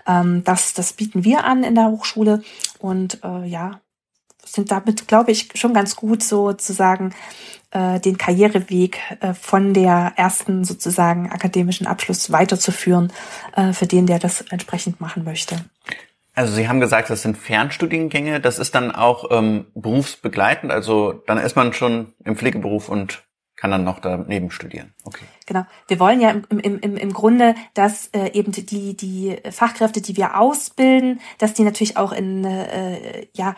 [0.08, 2.42] Ähm, das, das bieten wir an in der Hochschule
[2.80, 3.80] und äh, ja,
[4.46, 7.14] sind damit, glaube ich, schon ganz gut sozusagen
[7.72, 13.12] äh, den Karriereweg äh, von der ersten sozusagen akademischen Abschluss weiterzuführen
[13.56, 15.66] äh, für den, der das entsprechend machen möchte.
[16.34, 18.42] Also Sie haben gesagt, das sind Fernstudiengänge.
[18.42, 20.72] Das ist dann auch ähm, berufsbegleitend.
[20.72, 23.24] Also dann ist man schon im Pflegeberuf und
[23.56, 24.94] kann dann noch daneben studieren.
[25.06, 25.24] Okay.
[25.46, 25.66] Genau.
[25.88, 30.18] Wir wollen ja im, im, im, im Grunde, dass äh, eben die, die Fachkräfte, die
[30.18, 33.56] wir ausbilden, dass die natürlich auch in äh, ja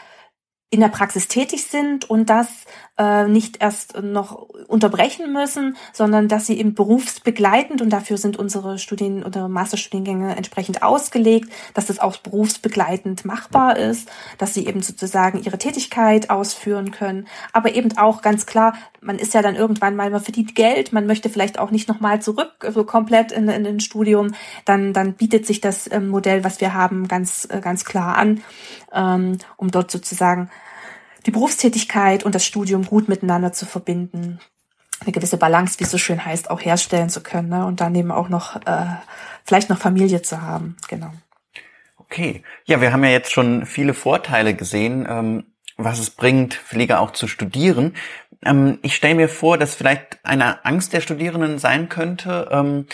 [0.70, 2.66] in der Praxis tätig sind und das
[2.98, 4.34] äh, nicht erst noch
[4.68, 10.84] unterbrechen müssen, sondern dass sie eben berufsbegleitend und dafür sind unsere Studien oder Masterstudiengänge entsprechend
[10.84, 17.28] ausgelegt, dass das auch berufsbegleitend machbar ist, dass sie eben sozusagen ihre Tätigkeit ausführen können,
[17.54, 21.06] aber eben auch ganz klar, man ist ja dann irgendwann mal, man verdient Geld, man
[21.06, 24.34] möchte vielleicht auch nicht nochmal zurück, so komplett in, in ein Studium,
[24.66, 28.42] dann, dann bietet sich das ähm, Modell, was wir haben, ganz, äh, ganz klar an,
[28.92, 30.50] ähm, um dort sozusagen
[31.28, 34.40] die Berufstätigkeit und das Studium gut miteinander zu verbinden,
[35.02, 37.66] eine gewisse Balance, wie es so schön heißt, auch herstellen zu können ne?
[37.66, 38.86] und daneben auch noch äh,
[39.44, 40.78] vielleicht noch Familie zu haben.
[40.88, 41.12] Genau.
[41.98, 45.44] Okay, ja, wir haben ja jetzt schon viele Vorteile gesehen, ähm,
[45.76, 47.96] was es bringt, Pflege auch zu studieren.
[48.46, 52.48] Ähm, ich stelle mir vor, dass vielleicht eine Angst der Studierenden sein könnte.
[52.52, 52.88] Ähm,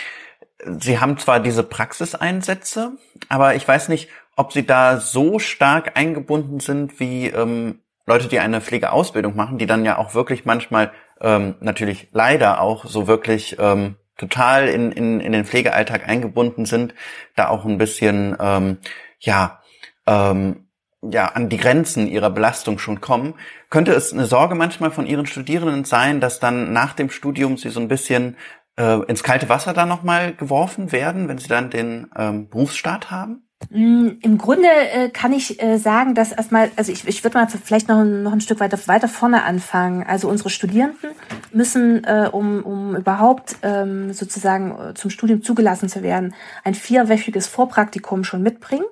[0.80, 2.98] sie haben zwar diese Praxiseinsätze,
[3.30, 8.39] aber ich weiß nicht, ob sie da so stark eingebunden sind wie ähm, Leute, die
[8.39, 13.58] eine Pflegeausbildung machen, die dann ja auch wirklich manchmal ähm, natürlich leider auch so wirklich
[13.60, 16.94] ähm, total in, in, in den Pflegealltag eingebunden sind,
[17.36, 18.78] da auch ein bisschen ähm,
[19.20, 19.62] ja
[20.06, 20.68] ähm,
[21.02, 23.36] ja an die Grenzen ihrer Belastung schon kommen.
[23.70, 27.70] Könnte es eine Sorge manchmal von ihren Studierenden sein, dass dann nach dem Studium sie
[27.70, 28.38] so ein bisschen
[28.78, 33.48] äh, ins kalte Wasser da nochmal geworfen werden, wenn sie dann den ähm, Berufsstart haben?
[33.69, 37.47] Mm, Im Grunde äh, kann ich äh, sagen, dass erstmal, also ich, ich würde mal
[37.47, 40.04] vielleicht noch, noch ein Stück weiter, weiter vorne anfangen.
[40.04, 41.12] Also unsere Studierenden
[41.52, 47.47] müssen, äh, um, um überhaupt ähm, sozusagen äh, zum Studium zugelassen zu werden, ein vierwöchiges
[47.47, 48.86] Vorpraktikum schon mitbringen.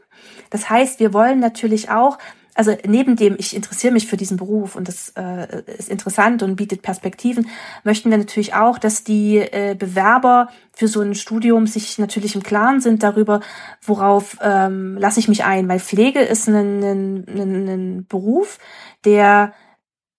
[0.49, 2.17] Das heißt, wir wollen natürlich auch
[2.61, 6.57] also neben dem, ich interessiere mich für diesen Beruf und das äh, ist interessant und
[6.57, 7.47] bietet Perspektiven,
[7.83, 12.43] möchten wir natürlich auch, dass die äh, Bewerber für so ein Studium sich natürlich im
[12.43, 13.39] Klaren sind darüber,
[13.81, 18.59] worauf ähm, lasse ich mich ein, weil Pflege ist ein, ein, ein, ein Beruf,
[19.05, 19.53] der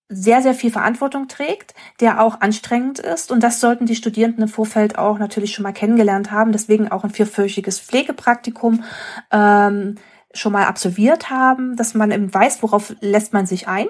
[0.08, 3.30] sehr, sehr viel Verantwortung trägt, der auch anstrengend ist.
[3.30, 6.50] Und das sollten die Studierenden im Vorfeld auch natürlich schon mal kennengelernt haben.
[6.50, 8.82] Deswegen auch ein vierfürchiges Pflegepraktikum.
[9.30, 9.94] Ähm,
[10.34, 13.88] schon mal absolviert haben, dass man eben weiß, worauf lässt man sich ein.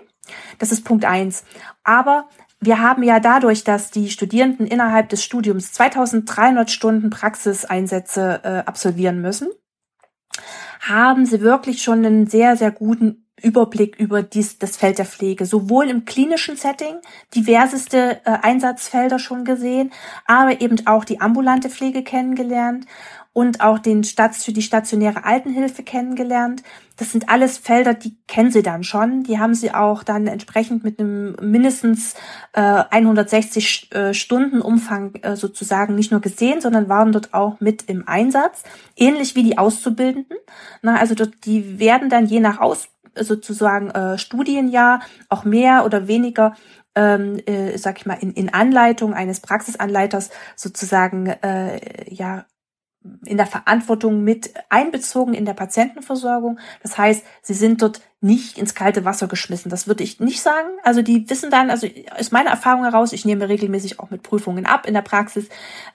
[0.58, 1.44] Das ist Punkt eins.
[1.84, 2.28] Aber
[2.60, 9.20] wir haben ja dadurch, dass die Studierenden innerhalb des Studiums 2300 Stunden Praxiseinsätze äh, absolvieren
[9.20, 9.48] müssen,
[10.80, 15.46] haben sie wirklich schon einen sehr, sehr guten Überblick über dies, das Feld der Pflege,
[15.46, 16.96] sowohl im klinischen Setting,
[17.34, 19.92] diverseste äh, Einsatzfelder schon gesehen,
[20.26, 22.86] aber eben auch die ambulante Pflege kennengelernt
[23.32, 26.62] und auch den Stats für die stationäre Altenhilfe kennengelernt.
[26.96, 29.22] Das sind alles Felder, die kennen sie dann schon.
[29.22, 32.14] Die haben sie auch dann entsprechend mit einem mindestens
[32.52, 37.88] äh, 160 äh, Stunden Umfang äh, sozusagen nicht nur gesehen, sondern waren dort auch mit
[37.88, 38.64] im Einsatz.
[38.96, 40.36] Ähnlich wie die Auszubildenden.
[40.82, 46.06] Na, also dort, die werden dann je nach Aus sozusagen äh, Studienjahr auch mehr oder
[46.06, 46.54] weniger
[46.94, 52.44] ähm, äh, sag ich mal, in, in Anleitung eines Praxisanleiters sozusagen äh, ja
[53.24, 56.58] in der Verantwortung mit einbezogen in der Patientenversorgung.
[56.82, 59.70] Das heißt, sie sind dort nicht ins kalte Wasser geschmissen.
[59.70, 60.68] Das würde ich nicht sagen.
[60.84, 64.64] Also die wissen dann, also aus meiner Erfahrung heraus, ich nehme regelmäßig auch mit Prüfungen
[64.64, 65.48] ab in der Praxis,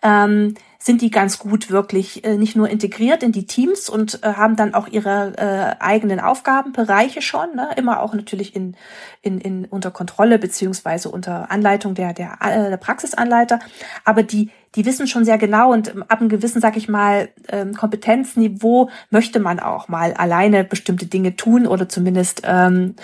[0.04, 0.56] ähm,
[0.88, 4.56] sind die ganz gut wirklich äh, nicht nur integriert in die Teams und äh, haben
[4.56, 7.70] dann auch ihre äh, eigenen Aufgabenbereiche schon, ne?
[7.76, 8.76] immer auch natürlich in,
[9.22, 13.60] in, in unter Kontrolle beziehungsweise unter Anleitung der, der, äh, der Praxisanleiter.
[14.06, 17.74] Aber die, die wissen schon sehr genau und ab einem gewissen, sag ich mal, ähm,
[17.74, 22.96] Kompetenzniveau möchte man auch mal alleine bestimmte Dinge tun oder zumindest ähm,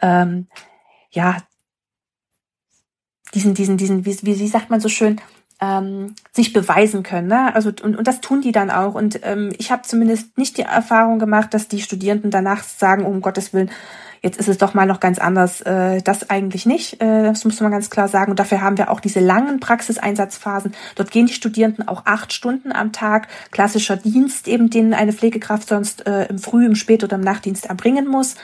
[0.00, 0.46] ähm,
[1.10, 1.38] ja
[3.34, 5.20] diesen, diesen, diesen, wie, wie sagt man so schön,
[5.60, 7.28] ähm, sich beweisen können.
[7.28, 7.54] Ne?
[7.54, 8.94] Also und, und das tun die dann auch.
[8.94, 13.20] Und ähm, ich habe zumindest nicht die Erfahrung gemacht, dass die Studierenden danach sagen, um
[13.20, 13.70] Gottes Willen,
[14.22, 15.60] jetzt ist es doch mal noch ganz anders.
[15.60, 17.00] Äh, das eigentlich nicht.
[17.00, 18.32] Äh, das muss man ganz klar sagen.
[18.32, 20.74] Und dafür haben wir auch diese langen Praxiseinsatzphasen.
[20.96, 23.28] Dort gehen die Studierenden auch acht Stunden am Tag.
[23.50, 27.66] Klassischer Dienst, eben den eine Pflegekraft sonst äh, im Früh-, im Spät- oder im Nachtdienst
[27.66, 28.34] erbringen muss.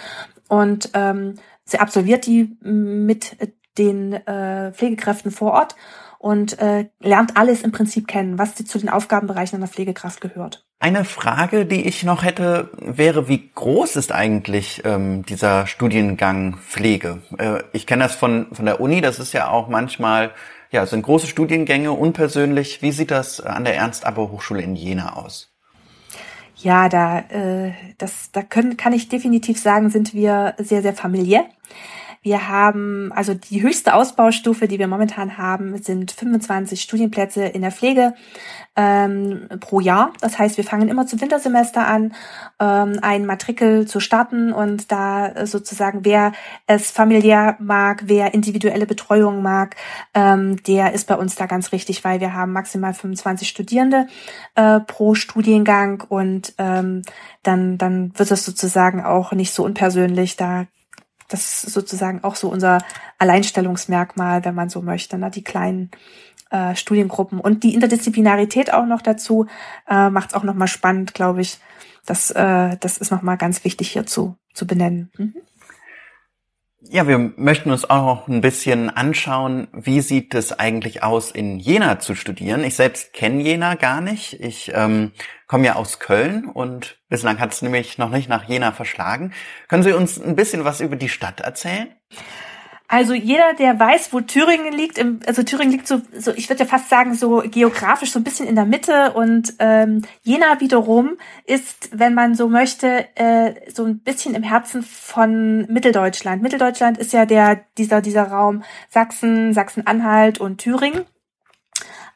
[0.48, 3.36] Und ähm, sie absolviert die mit
[3.78, 5.76] den äh, Pflegekräften vor Ort
[6.20, 10.66] und äh, lernt alles im Prinzip kennen, was zu den Aufgabenbereichen einer Pflegekraft gehört.
[10.78, 17.22] Eine Frage, die ich noch hätte, wäre, wie groß ist eigentlich ähm, dieser Studiengang Pflege?
[17.38, 20.32] Äh, ich kenne das von, von der Uni, das ist ja auch manchmal,
[20.70, 22.82] ja, sind große Studiengänge, unpersönlich.
[22.82, 25.50] Wie sieht das an der Ernst-Abbe-Hochschule in Jena aus?
[26.56, 31.46] Ja, da, äh, das, da können, kann ich definitiv sagen, sind wir sehr, sehr familiär.
[32.22, 37.72] Wir haben, also die höchste Ausbaustufe, die wir momentan haben, sind 25 Studienplätze in der
[37.72, 38.14] Pflege
[38.76, 40.12] ähm, pro Jahr.
[40.20, 42.14] Das heißt, wir fangen immer zum Wintersemester an,
[42.60, 46.32] ähm, ein Matrikel zu starten und da sozusagen, wer
[46.66, 49.76] es familiär mag, wer individuelle Betreuung mag,
[50.12, 54.08] ähm, der ist bei uns da ganz richtig, weil wir haben maximal 25 Studierende
[54.56, 57.00] äh, pro Studiengang und ähm,
[57.42, 60.36] dann, dann wird es sozusagen auch nicht so unpersönlich.
[60.36, 60.66] Da
[61.30, 62.78] das ist sozusagen auch so unser
[63.18, 65.30] Alleinstellungsmerkmal, wenn man so möchte, ne?
[65.30, 65.90] die kleinen
[66.50, 69.46] äh, Studiengruppen und die Interdisziplinarität auch noch dazu
[69.88, 71.58] äh, macht es auch nochmal spannend, glaube ich.
[72.06, 75.10] Das, äh, das ist nochmal ganz wichtig hier zu, zu benennen.
[75.16, 75.34] Mhm.
[76.92, 81.60] Ja, wir möchten uns auch noch ein bisschen anschauen, wie sieht es eigentlich aus, in
[81.60, 82.64] Jena zu studieren.
[82.64, 84.40] Ich selbst kenne Jena gar nicht.
[84.40, 85.12] Ich ähm,
[85.46, 89.32] komme ja aus Köln und bislang hat es nämlich noch nicht nach Jena verschlagen.
[89.68, 91.94] Können Sie uns ein bisschen was über die Stadt erzählen?
[92.92, 96.64] Also jeder, der weiß, wo Thüringen liegt, im, also Thüringen liegt so, so ich würde
[96.64, 101.16] ja fast sagen, so geografisch so ein bisschen in der Mitte und ähm, Jena wiederum
[101.46, 106.42] ist, wenn man so möchte, äh, so ein bisschen im Herzen von Mitteldeutschland.
[106.42, 111.04] Mitteldeutschland ist ja der dieser dieser Raum Sachsen, Sachsen-Anhalt und Thüringen.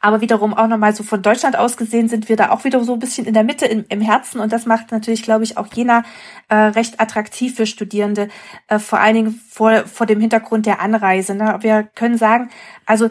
[0.05, 2.93] Aber wiederum auch nochmal so von Deutschland aus gesehen sind wir da auch wieder so
[2.93, 4.39] ein bisschen in der Mitte, im, im Herzen.
[4.39, 6.03] Und das macht natürlich, glaube ich, auch Jena
[6.47, 8.27] äh, recht attraktiv für Studierende,
[8.67, 11.33] äh, vor allen Dingen vor, vor dem Hintergrund der Anreise.
[11.33, 11.57] Ne?
[11.61, 12.51] Wir können sagen,
[12.85, 13.09] also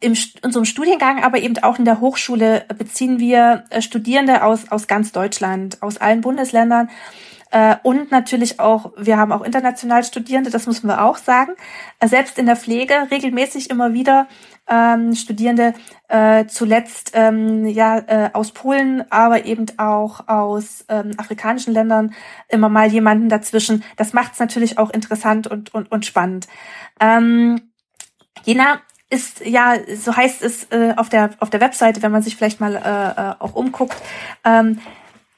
[0.00, 4.88] in unserem Studiengang, aber eben auch in der Hochschule beziehen wir äh, Studierende aus, aus
[4.88, 6.90] ganz Deutschland, aus allen Bundesländern.
[7.50, 11.52] Äh, und natürlich auch, wir haben auch international Studierende, das müssen wir auch sagen.
[11.98, 14.28] Äh, selbst in der Pflege regelmäßig immer wieder
[14.68, 15.74] ähm, Studierende,
[16.08, 22.14] äh, zuletzt ähm, ja äh, aus Polen, aber eben auch aus ähm, afrikanischen Ländern
[22.48, 23.82] immer mal jemanden dazwischen.
[23.96, 26.48] Das macht es natürlich auch interessant und, und, und spannend.
[27.00, 27.60] Ähm,
[28.44, 32.36] Jena ist ja, so heißt es äh, auf der auf der Webseite, wenn man sich
[32.36, 33.96] vielleicht mal äh, äh auch umguckt,
[34.44, 34.80] ähm,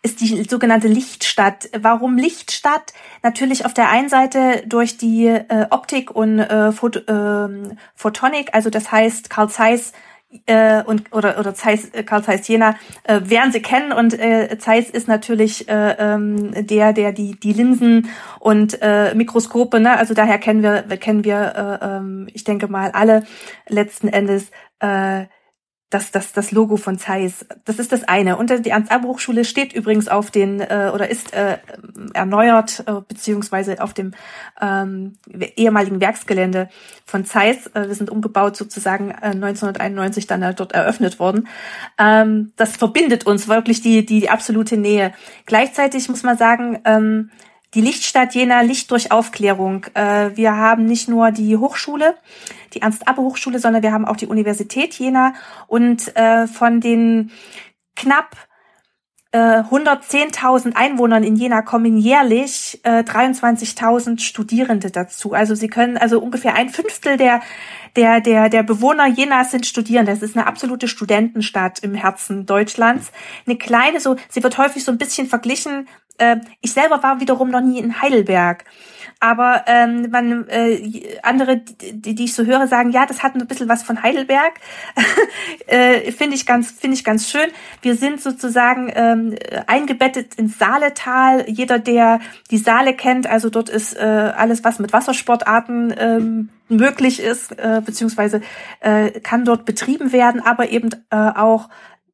[0.03, 1.69] ist die sogenannte Lichtstadt.
[1.79, 2.93] Warum Lichtstadt?
[3.23, 7.49] Natürlich auf der einen Seite durch die äh, Optik und äh, Phot äh,
[7.95, 9.93] Photonik, also das heißt Carl Zeiss
[10.47, 14.57] äh, und oder oder Zeiss, äh, Carl Zeiss Jena äh, werden sie kennen und äh,
[14.59, 18.09] Zeiss ist natürlich äh, ähm, der der die die Linsen
[18.39, 22.91] und äh, Mikroskope ne also daher kennen wir kennen wir äh, äh, ich denke mal
[22.93, 23.25] alle
[23.69, 25.27] letzten Endes äh,
[25.91, 27.45] das, das, das Logo von Zeiss.
[27.65, 28.37] Das ist das eine.
[28.37, 31.59] Und die Ernst-Abbe-Hochschule steht übrigens auf den äh, oder ist äh,
[32.15, 34.13] erneuert äh, beziehungsweise auf dem
[34.61, 35.19] ähm,
[35.57, 36.69] ehemaligen Werksgelände
[37.05, 37.67] von Zeiss.
[37.75, 41.49] Äh, wir sind umgebaut sozusagen äh, 1991 dann äh, dort eröffnet worden.
[41.99, 45.13] Ähm, das verbindet uns wirklich die, die, die absolute Nähe.
[45.45, 47.31] Gleichzeitig muss man sagen, ähm,
[47.75, 49.87] die Lichtstadt Jena Licht durch Aufklärung.
[49.95, 52.17] Äh, wir haben nicht nur die Hochschule,
[52.75, 55.35] die Ernst-Abbe-Hochschule, sondern wir haben auch die Universität Jena
[55.67, 57.31] und äh, von den
[57.97, 58.37] knapp
[59.33, 65.33] äh, 110.000 Einwohnern in Jena kommen jährlich äh, 23.000 Studierende dazu.
[65.33, 67.41] Also sie können also ungefähr ein Fünftel der
[67.97, 70.13] der der der Bewohner Jenas sind Studierende.
[70.13, 73.13] Das ist eine absolute Studentenstadt im Herzen Deutschlands.
[73.47, 75.89] Eine kleine so, sie wird häufig so ein bisschen verglichen.
[76.19, 78.65] Äh, ich selber war wiederum noch nie in Heidelberg.
[79.21, 83.47] Aber ähm, man, äh, andere, die, die ich so höre, sagen, ja, das hat ein
[83.47, 84.55] bisschen was von Heidelberg.
[85.67, 87.49] äh, finde ich ganz, finde ich ganz schön.
[87.83, 91.45] Wir sind sozusagen ähm, eingebettet ins Saaletal.
[91.49, 97.21] Jeder, der die Saale kennt, also dort ist äh, alles, was mit Wassersportarten ähm, möglich
[97.21, 98.41] ist, äh, beziehungsweise
[98.81, 101.69] äh, kann dort betrieben werden, aber eben äh, auch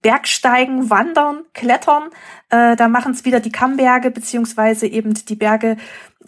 [0.07, 2.11] Bergsteigen, Wandern, Klettern.
[2.49, 5.77] Äh, da machen es wieder die Kammberge beziehungsweise eben die Berge,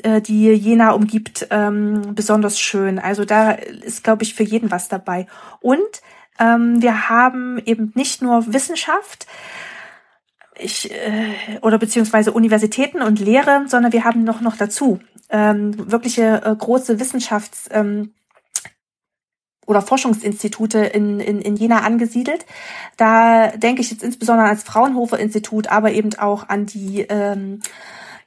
[0.03, 2.99] äh, die Jena umgibt, ähm, besonders schön.
[2.99, 5.29] Also da ist, glaube ich, für jeden was dabei.
[5.61, 6.03] Und
[6.41, 9.29] ähm, wir haben eben nicht nur Wissenschaft,
[10.59, 14.99] ich, äh, oder beziehungsweise Universitäten und Lehre, sondern wir haben noch noch dazu
[15.31, 18.13] ähm, wirkliche äh, große Wissenschafts ähm,
[19.69, 22.47] oder Forschungsinstitute in, in, in Jena angesiedelt.
[22.97, 27.61] Da denke ich jetzt insbesondere ans Fraunhofer Institut, aber eben auch an die ähm,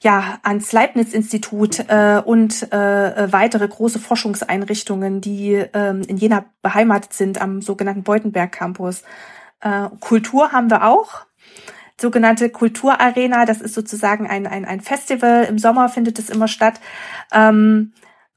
[0.02, 7.40] ja, ans Leibniz-Institut äh, und äh, weitere große Forschungseinrichtungen, die ähm, in Jena beheimatet sind
[7.40, 9.04] am sogenannten Beutenberg-Campus.
[9.62, 11.26] Äh, Kultur haben wir auch.
[12.00, 15.44] Sogenannte Kulturarena, das ist sozusagen ein, ein, ein Festival.
[15.44, 16.80] Im Sommer findet es immer statt.
[17.32, 17.94] Ähm,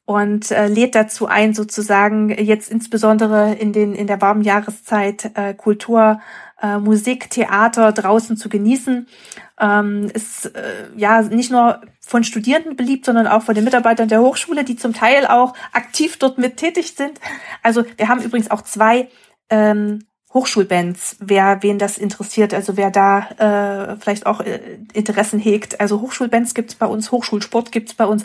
[0.07, 5.55] und äh, lädt dazu ein, sozusagen jetzt insbesondere in den in der warmen Jahreszeit äh,
[5.55, 6.21] Kultur,
[6.61, 9.07] äh, Musik, Theater draußen zu genießen.
[9.61, 14.21] Ähm, ist äh, ja nicht nur von Studierenden beliebt, sondern auch von den Mitarbeitern der
[14.21, 17.19] Hochschule, die zum Teil auch aktiv dort mit tätig sind.
[17.63, 19.09] Also wir haben übrigens auch zwei
[19.49, 24.59] ähm, Hochschulbands, wer wen das interessiert, also wer da äh, vielleicht auch äh,
[24.93, 25.81] Interessen hegt.
[25.81, 28.25] Also Hochschulbands gibt's bei uns, Hochschulsport gibt's bei uns.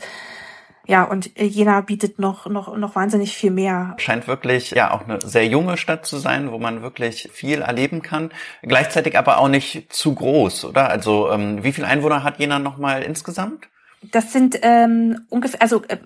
[0.90, 3.94] Ja, und äh, Jena bietet noch, noch, noch wahnsinnig viel mehr.
[4.00, 8.02] Scheint wirklich ja auch eine sehr junge Stadt zu sein, wo man wirklich viel erleben
[8.02, 8.32] kann.
[8.64, 10.90] Gleichzeitig aber auch nicht zu groß, oder?
[10.90, 13.68] Also ähm, wie viele Einwohner hat Jena nochmal insgesamt?
[14.02, 15.98] Das sind ähm, ungefähr, also äh,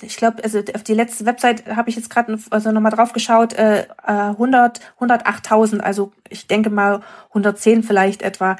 [0.00, 3.54] ich glaube, also auf die letzte Website habe ich jetzt gerade also nochmal drauf geschaut,
[3.54, 7.00] äh, 100, 108.000, also ich denke mal
[7.30, 8.58] 110 vielleicht etwa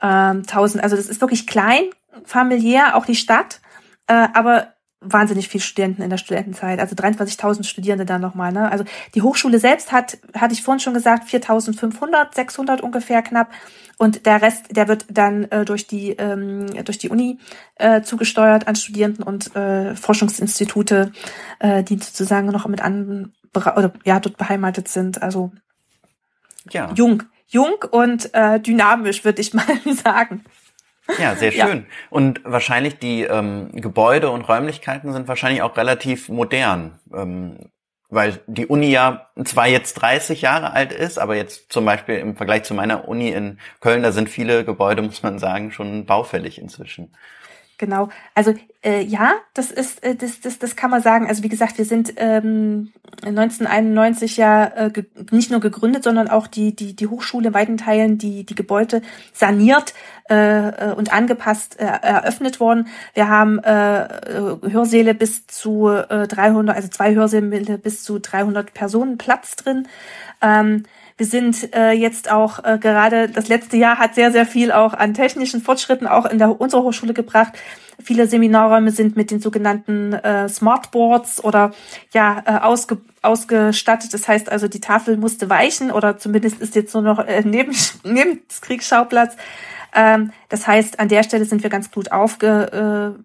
[0.00, 0.84] ähm, 1000.
[0.84, 1.82] Also das ist wirklich klein,
[2.24, 3.60] familiär, auch die Stadt,
[4.06, 4.73] äh, aber
[5.04, 8.52] wahnsinnig viel Studenten in der Studentenzeit, also 23.000 Studierende dann nochmal.
[8.52, 8.70] Ne?
[8.70, 8.84] Also
[9.14, 13.50] die Hochschule selbst hat, hatte ich vorhin schon gesagt, 4.500, 600 ungefähr knapp.
[13.96, 17.38] Und der Rest, der wird dann äh, durch die ähm, durch die Uni
[17.76, 21.12] äh, zugesteuert an Studierenden und äh, Forschungsinstitute,
[21.60, 25.22] äh, die sozusagen noch mit anderen oder ja dort beheimatet sind.
[25.22, 25.52] Also
[26.70, 26.92] ja.
[26.94, 29.64] jung, jung und äh, dynamisch, würde ich mal
[30.02, 30.44] sagen.
[31.18, 31.78] Ja, sehr schön.
[31.78, 31.84] Ja.
[32.10, 37.58] Und wahrscheinlich die ähm, Gebäude und Räumlichkeiten sind wahrscheinlich auch relativ modern, ähm,
[38.08, 42.36] weil die Uni ja zwar jetzt 30 Jahre alt ist, aber jetzt zum Beispiel im
[42.36, 46.58] Vergleich zu meiner Uni in Köln, da sind viele Gebäude, muss man sagen, schon baufällig
[46.58, 47.14] inzwischen.
[47.78, 48.08] Genau.
[48.34, 48.54] Also
[48.84, 51.26] äh, ja, das ist, äh, das, das, das kann man sagen.
[51.26, 52.92] Also wie gesagt, wir sind ähm,
[53.24, 58.18] 1991 ja äh, nicht nur gegründet, sondern auch die die die Hochschule in weiten Teilen
[58.18, 59.02] die die Gebäude
[59.32, 59.94] saniert
[60.30, 62.88] äh, äh und angepasst äh, eröffnet worden.
[63.14, 68.74] Wir haben äh, äh Hörsäle bis zu äh, 300, also zwei Hörsäle bis zu 300
[68.74, 69.88] Personen Platz drin.
[70.42, 70.84] Ähm,
[71.16, 74.94] wir sind äh, jetzt auch äh, gerade, das letzte Jahr hat sehr, sehr viel auch
[74.94, 77.52] an technischen Fortschritten auch in der unserer Hochschule gebracht.
[78.02, 81.72] Viele Seminarräume sind mit den sogenannten äh, Smartboards oder
[82.12, 84.12] ja äh, ausge, ausgestattet.
[84.12, 87.74] Das heißt also, die Tafel musste weichen oder zumindest ist jetzt nur noch äh, neben,
[88.04, 89.36] neben Kriegsschauplatz.
[89.94, 93.22] Ähm, das heißt, an der Stelle sind wir ganz gut aufge, äh,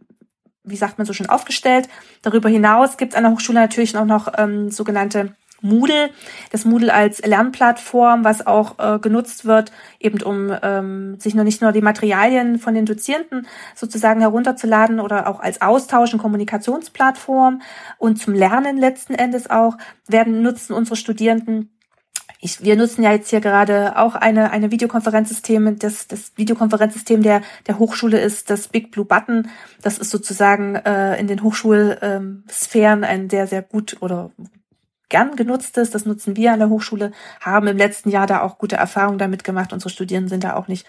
[0.64, 1.90] wie sagt man so schön, aufgestellt.
[2.22, 6.10] Darüber hinaus gibt es an der Hochschule natürlich auch noch ähm, sogenannte Moodle,
[6.51, 11.62] das Moodle als Lernplattform, was auch äh, genutzt wird, eben um ähm, sich noch nicht
[11.62, 17.62] nur die Materialien von den Dozierenden sozusagen herunterzuladen oder auch als Austausch und Kommunikationsplattform
[17.97, 21.72] und zum Lernen letzten Endes auch werden nutzen unsere Studierenden
[22.41, 25.78] ich, wir nutzen ja jetzt hier gerade auch eine, eine Videokonferenzsystem.
[25.78, 29.49] Das, das Videokonferenzsystem der, der Hochschule ist das Big Blue Button.
[29.82, 34.32] Das ist sozusagen äh, in den Hochschulsphären ein sehr, sehr gut oder
[35.10, 38.76] gern genutztes, das nutzen wir an der Hochschule, haben im letzten Jahr da auch gute
[38.76, 39.74] Erfahrungen damit gemacht.
[39.74, 40.88] Unsere Studierenden sind da auch nicht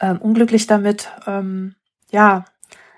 [0.00, 1.10] ähm, unglücklich damit.
[1.26, 1.74] Ähm,
[2.10, 2.44] ja,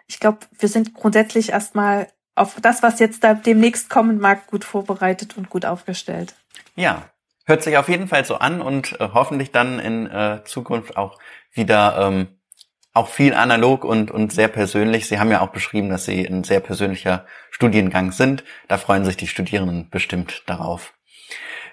[0.07, 4.64] ich glaube, wir sind grundsätzlich erstmal auf das, was jetzt da demnächst kommen mag, gut
[4.64, 6.34] vorbereitet und gut aufgestellt.
[6.76, 7.11] Ja,
[7.44, 11.18] hört sich auf jeden Fall so an und äh, hoffentlich dann in äh, Zukunft auch
[11.53, 12.38] wieder ähm,
[12.99, 15.07] auch viel analog und, und sehr persönlich.
[15.07, 18.44] Sie haben ja auch beschrieben, dass Sie ein sehr persönlicher Studiengang sind.
[18.66, 20.92] Da freuen sich die Studierenden bestimmt darauf.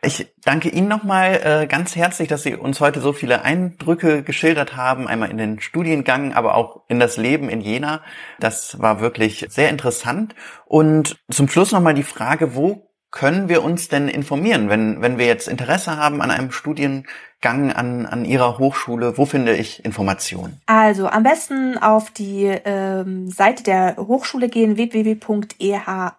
[0.02, 4.78] Ich danke Ihnen nochmal äh, ganz herzlich, dass Sie uns heute so viele Eindrücke geschildert
[4.78, 8.04] haben, einmal in den Studiengang, aber auch in das Leben in Jena.
[8.40, 10.36] Das war wirklich sehr interessant.
[10.66, 15.26] Und zum Schluss nochmal die Frage, wo können wir uns denn informieren, wenn, wenn wir
[15.26, 17.10] jetzt Interesse haben an einem Studiengang
[17.48, 19.18] an, an Ihrer Hochschule?
[19.18, 20.60] Wo finde ich Informationen?
[20.66, 26.16] Also am besten auf die ähm, Seite der Hochschule gehen, www.eah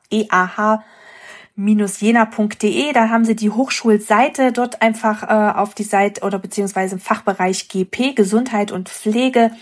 [1.56, 2.92] jena.de.
[2.92, 4.52] Da haben Sie die Hochschulseite.
[4.52, 9.52] Dort einfach äh, auf die Seite oder beziehungsweise im Fachbereich GP, Gesundheit und Pflege.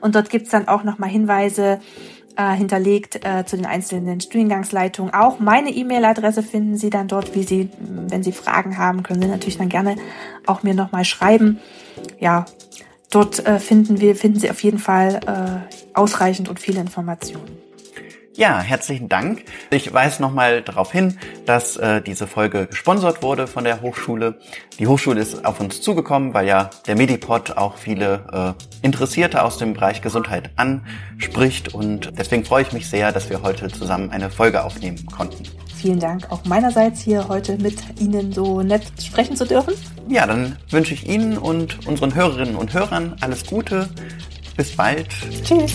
[0.00, 1.78] Und dort gibt's dann auch nochmal Hinweise
[2.34, 5.14] äh, hinterlegt äh, zu den einzelnen Studiengangsleitungen.
[5.14, 9.28] Auch meine E-Mail-Adresse finden Sie dann dort, wie Sie, wenn Sie Fragen haben, können Sie
[9.28, 9.94] natürlich dann gerne
[10.46, 11.60] auch mir nochmal schreiben.
[12.18, 12.46] Ja,
[13.12, 17.69] dort äh, finden wir, finden Sie auf jeden Fall äh, ausreichend und viele Informationen.
[18.40, 19.44] Ja, herzlichen Dank.
[19.70, 24.38] Ich weise nochmal darauf hin, dass äh, diese Folge gesponsert wurde von der Hochschule.
[24.78, 29.58] Die Hochschule ist auf uns zugekommen, weil ja der Medipod auch viele äh, Interessierte aus
[29.58, 34.30] dem Bereich Gesundheit anspricht und deswegen freue ich mich sehr, dass wir heute zusammen eine
[34.30, 35.44] Folge aufnehmen konnten.
[35.76, 39.74] Vielen Dank auch meinerseits hier heute mit Ihnen so nett sprechen zu dürfen.
[40.08, 43.90] Ja, dann wünsche ich Ihnen und unseren Hörerinnen und Hörern alles Gute.
[44.56, 45.08] Bis bald.
[45.44, 45.74] Tschüss.